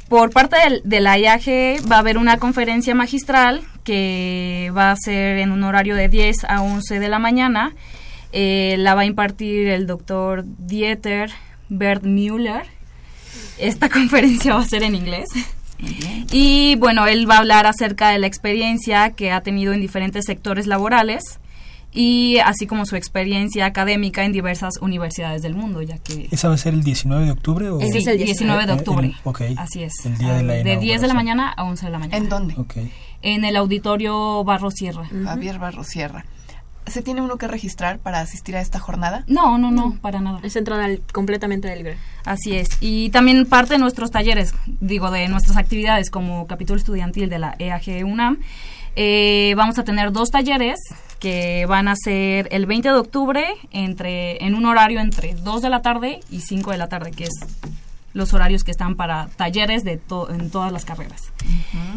[0.08, 5.38] por parte de la IAG va a haber una conferencia magistral que va a ser
[5.38, 7.74] en un horario de 10 a 11 de la mañana.
[8.32, 11.30] Eh, la va a impartir el doctor Dieter
[11.68, 12.75] Bert Müller
[13.58, 15.28] esta conferencia va a ser en inglés.
[16.32, 20.24] Y bueno, él va a hablar acerca de la experiencia que ha tenido en diferentes
[20.24, 21.22] sectores laborales
[21.92, 26.28] y así como su experiencia académica en diversas universidades del mundo, ya que...
[26.30, 27.70] ¿Esa va a ser el 19 de octubre?
[27.70, 27.80] O?
[27.80, 29.14] Sí, el 19 de eh, octubre.
[29.24, 29.54] okay.
[29.58, 30.04] Así es.
[30.04, 32.18] El día de la De 10 de la mañana a 11 de la mañana.
[32.18, 32.54] ¿En dónde?
[32.54, 32.92] Okay.
[33.22, 35.08] En el auditorio Barro Sierra.
[35.24, 36.26] Javier Barro Sierra.
[36.86, 39.24] ¿Se tiene uno que registrar para asistir a esta jornada?
[39.26, 40.40] No, no, no, para nada.
[40.42, 41.96] Es entrada completamente libre.
[42.24, 42.68] Así es.
[42.80, 47.56] Y también parte de nuestros talleres, digo, de nuestras actividades como capítulo estudiantil de la
[47.58, 48.38] EAG UNAM,
[48.94, 50.78] eh, vamos a tener dos talleres
[51.18, 55.68] que van a ser el 20 de octubre entre en un horario entre 2 de
[55.68, 57.34] la tarde y 5 de la tarde, que es
[58.16, 60.00] los horarios que están para talleres de
[60.30, 61.22] en todas las carreras.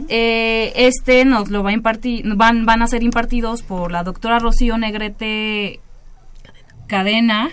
[0.10, 4.38] Eh, este nos lo va a impartir, van, van a ser impartidos por la doctora
[4.38, 5.80] Rocío Negrete
[6.88, 7.50] Cadena.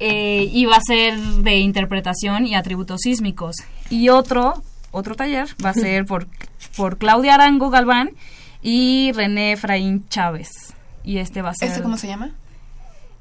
[0.00, 3.56] Eh, y va a ser de interpretación y atributos sísmicos.
[3.90, 4.62] Y otro,
[4.92, 6.26] otro taller va a ser por,
[6.76, 8.10] por Claudia Arango Galván
[8.62, 10.48] y René Efraín Chávez.
[11.04, 11.68] Y este va a ser...
[11.68, 12.30] ¿Este cómo se llama?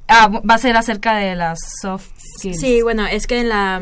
[0.08, 2.60] Ah, va a ser acerca de las soft skills.
[2.62, 3.82] Sí, bueno, es que en la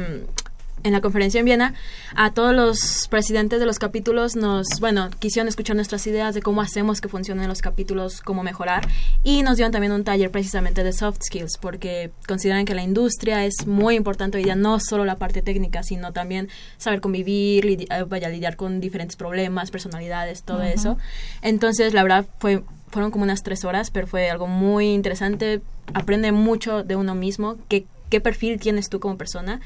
[0.86, 1.74] en la conferencia en Viena,
[2.16, 6.62] a todos los presidentes de los capítulos nos, bueno, quisieron escuchar nuestras ideas de cómo
[6.62, 8.88] hacemos que funcionen los capítulos, cómo mejorar,
[9.24, 13.46] y nos dieron también un taller precisamente de soft skills, porque consideran que la industria
[13.46, 17.88] es muy importante hoy día, no solo la parte técnica, sino también saber convivir, eh,
[18.08, 21.00] vaya, lidiar con diferentes problemas, personalidades, todo eso.
[21.42, 25.62] Entonces, la verdad, fue fueron como unas tres horas, pero fue algo muy interesante,
[25.94, 29.60] aprende mucho de uno mismo, qué, qué perfil tienes tú como persona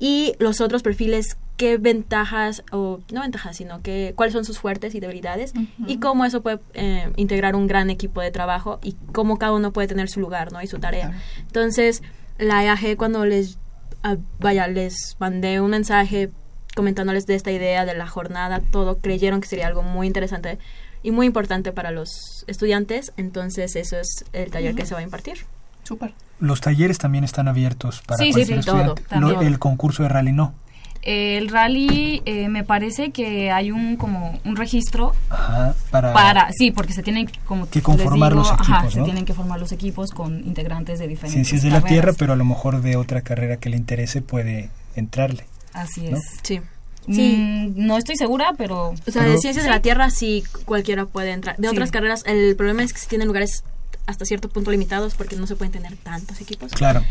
[0.00, 4.94] y los otros perfiles qué ventajas o no ventajas sino que cuáles son sus fuertes
[4.94, 5.52] y debilidades
[5.86, 9.70] y cómo eso puede eh, integrar un gran equipo de trabajo y cómo cada uno
[9.70, 11.20] puede tener su lugar no y su tarea.
[11.42, 12.02] Entonces
[12.38, 13.58] la EAG cuando les
[14.02, 16.30] ah, vaya les mandé un mensaje
[16.74, 20.58] comentándoles de esta idea de la jornada, todo creyeron que sería algo muy interesante
[21.02, 25.02] y muy importante para los estudiantes, entonces eso es el taller que se va a
[25.02, 25.44] impartir.
[25.82, 26.12] Súper.
[26.40, 28.94] Los talleres también están abiertos para sí, cualquier sí, todo,
[29.42, 30.54] el concurso de rally no.
[31.02, 36.72] El rally eh, me parece que hay un como un registro Ajá, para, para sí
[36.72, 38.90] porque se tienen como que conformar digo, los equipos ajá, ¿no?
[38.90, 42.34] se tienen que formar los equipos con integrantes de diferentes ciencias de la tierra pero
[42.34, 46.18] a lo mejor de otra carrera que le interese puede entrarle así ¿no?
[46.18, 46.60] es Sí.
[47.06, 47.72] Mm, Sí.
[47.76, 51.32] no estoy segura pero O sea, Pero- de ciencias de la tierra sí cualquiera puede
[51.32, 51.56] entrar.
[51.56, 51.74] De Sí.
[51.74, 53.64] otras carreras, el problema es que se tienen lugares
[54.10, 56.72] hasta cierto punto limitados porque no se pueden tener tantos equipos.
[56.72, 57.02] claro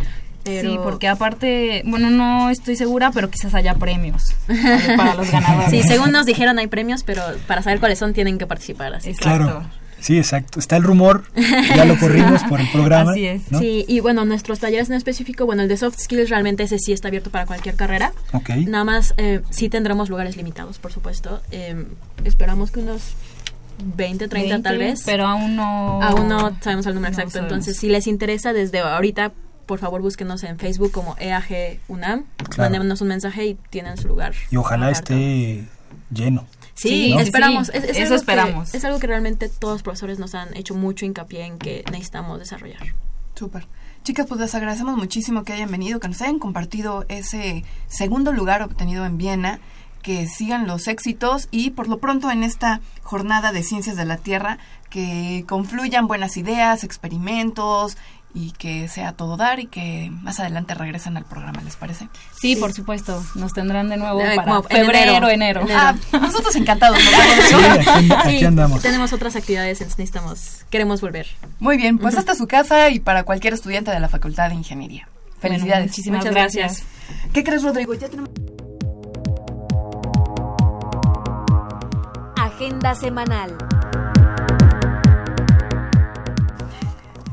[0.43, 0.69] Pero...
[0.69, 4.35] sí porque aparte bueno no estoy segura pero quizás haya premios
[4.97, 8.37] para los ganadores Sí, según nos dijeron hay premios, pero para saber cuáles son tienen
[8.37, 8.93] que participar.
[8.93, 9.09] Así.
[9.09, 9.45] Exacto.
[9.45, 9.65] claro
[10.01, 13.51] sí exacto está el rumor ya lo corrimos por el programa Así es.
[13.51, 13.59] ¿no?
[13.59, 16.93] Sí, y bueno, nuestros talleres en específico, bueno, el de soft skills realmente ese sí
[16.93, 18.13] está abierto para cualquier carrera.
[18.33, 18.49] Ok.
[18.67, 21.41] Nada más eh, sí tendremos lugares limitados, por supuesto.
[21.51, 21.85] Eh,
[22.23, 23.01] esperamos que unos
[23.83, 25.03] 20, 30 tal 20, vez.
[25.05, 27.31] pero aún no Aún no sabemos el número no exacto.
[27.31, 27.51] sabemos.
[27.51, 29.31] Entonces, si les interesa desde ahorita,
[29.65, 32.25] por favor búsquenos en Facebook como EAG UNAM.
[32.49, 32.71] Claro.
[32.71, 34.33] Mándenos un mensaje y tienen su lugar.
[34.51, 35.65] y ojalá esté
[36.11, 37.19] lleno Sí, Sí, ¿no?
[37.19, 37.67] esperamos.
[37.67, 38.73] sí, Es, es eso algo que- esperamos.
[38.73, 42.39] es algo que realmente todos los profesores nos han hecho mucho hincapié en que necesitamos
[42.39, 42.81] desarrollar.
[43.35, 43.67] Súper.
[44.03, 48.61] Chicas, pues les agradecemos muchísimo que hayan venido, que nos hayan compartido ese segundo lugar
[48.61, 49.59] obtenido en Viena,
[50.01, 54.17] que sigan los éxitos y por lo pronto en esta jornada de ciencias de la
[54.17, 54.57] Tierra,
[54.89, 57.97] que confluyan buenas ideas, experimentos
[58.33, 62.07] y que sea todo dar y que más adelante regresen al programa, ¿les parece?
[62.39, 63.23] Sí, por supuesto.
[63.35, 64.91] Nos tendrán de nuevo Eh, para febrero,
[65.27, 65.29] enero.
[65.29, 65.61] enero.
[65.61, 65.79] Enero.
[65.79, 66.99] Ah, nosotros encantados.
[66.99, 67.55] nos sí
[67.89, 71.27] aquí, aquí Sí, andamos tenemos otras actividades, necesitamos, queremos volver.
[71.59, 75.07] Muy bien, pues hasta su casa y para cualquier estudiante de la Facultad de Ingeniería.
[75.41, 75.87] Bueno, Felicidades.
[75.87, 76.83] muchísimas Muchas gracias.
[76.85, 77.31] gracias.
[77.33, 77.93] ¿Qué crees, Rodrigo?
[77.95, 78.29] Ya tenemos...
[82.59, 83.55] Agenda semanal.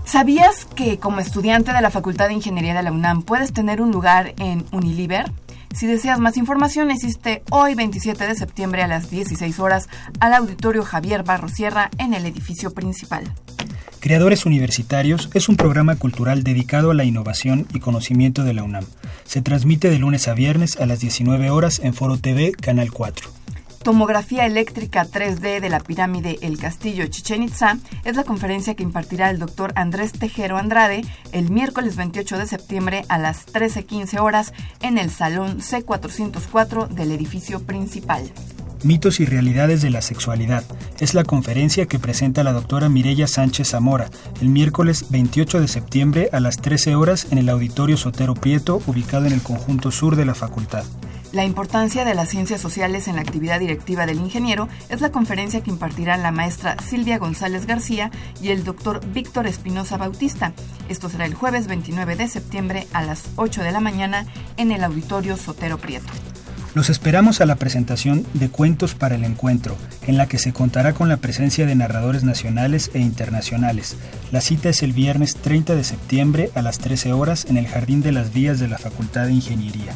[0.05, 3.91] ¿Sabías que como estudiante de la Facultad de Ingeniería de la UNAM puedes tener un
[3.91, 5.33] lugar en Unilever?
[5.75, 9.89] Si deseas más información, asiste hoy 27 de septiembre a las 16 horas
[10.21, 13.25] al Auditorio Javier Barro Sierra en el edificio principal.
[13.99, 18.85] Creadores Universitarios es un programa cultural dedicado a la innovación y conocimiento de la UNAM.
[19.25, 23.46] Se transmite de lunes a viernes a las 19 horas en Foro TV, Canal 4.
[23.87, 29.31] Tomografía eléctrica 3D de la pirámide El Castillo Chichen Itza es la conferencia que impartirá
[29.31, 34.99] el doctor Andrés Tejero Andrade el miércoles 28 de septiembre a las 13.15 horas en
[34.99, 38.29] el Salón C404 del edificio principal.
[38.83, 40.65] Mitos y realidades de la sexualidad
[40.99, 44.11] es la conferencia que presenta la doctora Mireya Sánchez Zamora
[44.41, 49.27] el miércoles 28 de septiembre a las 13 horas en el Auditorio Sotero Prieto, ubicado
[49.27, 50.85] en el conjunto sur de la facultad.
[51.37, 55.61] La importancia de las ciencias sociales en la actividad directiva del ingeniero es la conferencia
[55.61, 58.11] que impartirán la maestra Silvia González García
[58.41, 60.55] y el doctor Víctor Espinosa Bautista.
[60.89, 64.25] Esto será el jueves 29 de septiembre a las 8 de la mañana
[64.57, 66.11] en el Auditorio Sotero Prieto.
[66.73, 69.77] Los esperamos a la presentación de Cuentos para el Encuentro,
[70.07, 73.99] en la que se contará con la presencia de narradores nacionales e internacionales.
[74.33, 78.01] La cita es el viernes 30 de septiembre a las 13 horas en el Jardín
[78.01, 79.93] de las Vías de la Facultad de Ingeniería.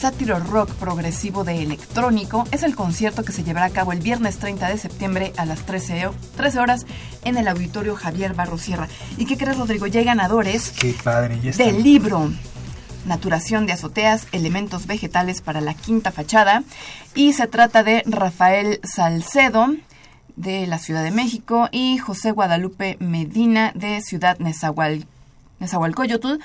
[0.00, 4.38] Sátiro Rock Progresivo de Electrónico es el concierto que se llevará a cabo el viernes
[4.38, 6.86] 30 de septiembre a las 13, ho- 13 horas
[7.24, 8.88] en el Auditorio Javier Barro Sierra.
[9.18, 9.86] ¿Y qué crees, Rodrigo?
[9.86, 12.30] Ya hay ganadores Qué padre, ya del libro
[13.04, 16.62] Naturación de azoteas, elementos vegetales para la quinta fachada.
[17.14, 19.68] Y se trata de Rafael Salcedo
[20.36, 25.06] de la Ciudad de México y José Guadalupe Medina de Ciudad Nezahual,
[25.60, 26.38] Nezahualcóyotl.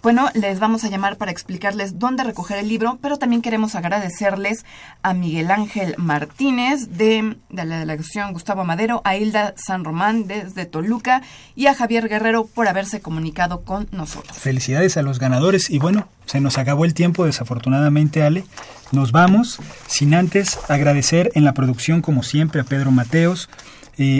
[0.00, 4.64] Bueno, les vamos a llamar para explicarles dónde recoger el libro, pero también queremos agradecerles
[5.02, 11.22] a Miguel Ángel Martínez de, la delegación Gustavo Madero, a Hilda San Román desde Toluca
[11.56, 14.38] y a Javier Guerrero por haberse comunicado con nosotros.
[14.38, 18.44] Felicidades a los ganadores y bueno, se nos acabó el tiempo desafortunadamente Ale.
[18.92, 23.50] Nos vamos sin antes agradecer en la producción como siempre a Pedro Mateos.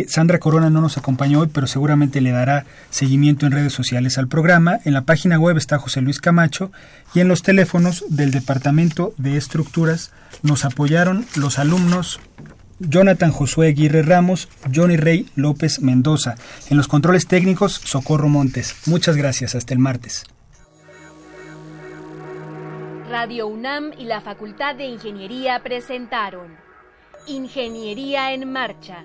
[0.08, 4.26] Sandra Corona no nos acompañó hoy, pero seguramente le dará seguimiento en redes sociales al
[4.26, 4.80] programa.
[4.84, 6.72] En la página web está José Luis Camacho
[7.14, 10.10] y en los teléfonos del Departamento de Estructuras
[10.42, 12.20] nos apoyaron los alumnos
[12.80, 16.36] Jonathan Josué Aguirre Ramos, Johnny Rey López Mendoza.
[16.70, 18.76] En los controles técnicos, Socorro Montes.
[18.86, 19.54] Muchas gracias.
[19.54, 20.24] Hasta el martes.
[23.08, 26.56] Radio UNAM y la Facultad de Ingeniería presentaron
[27.26, 29.04] Ingeniería en Marcha.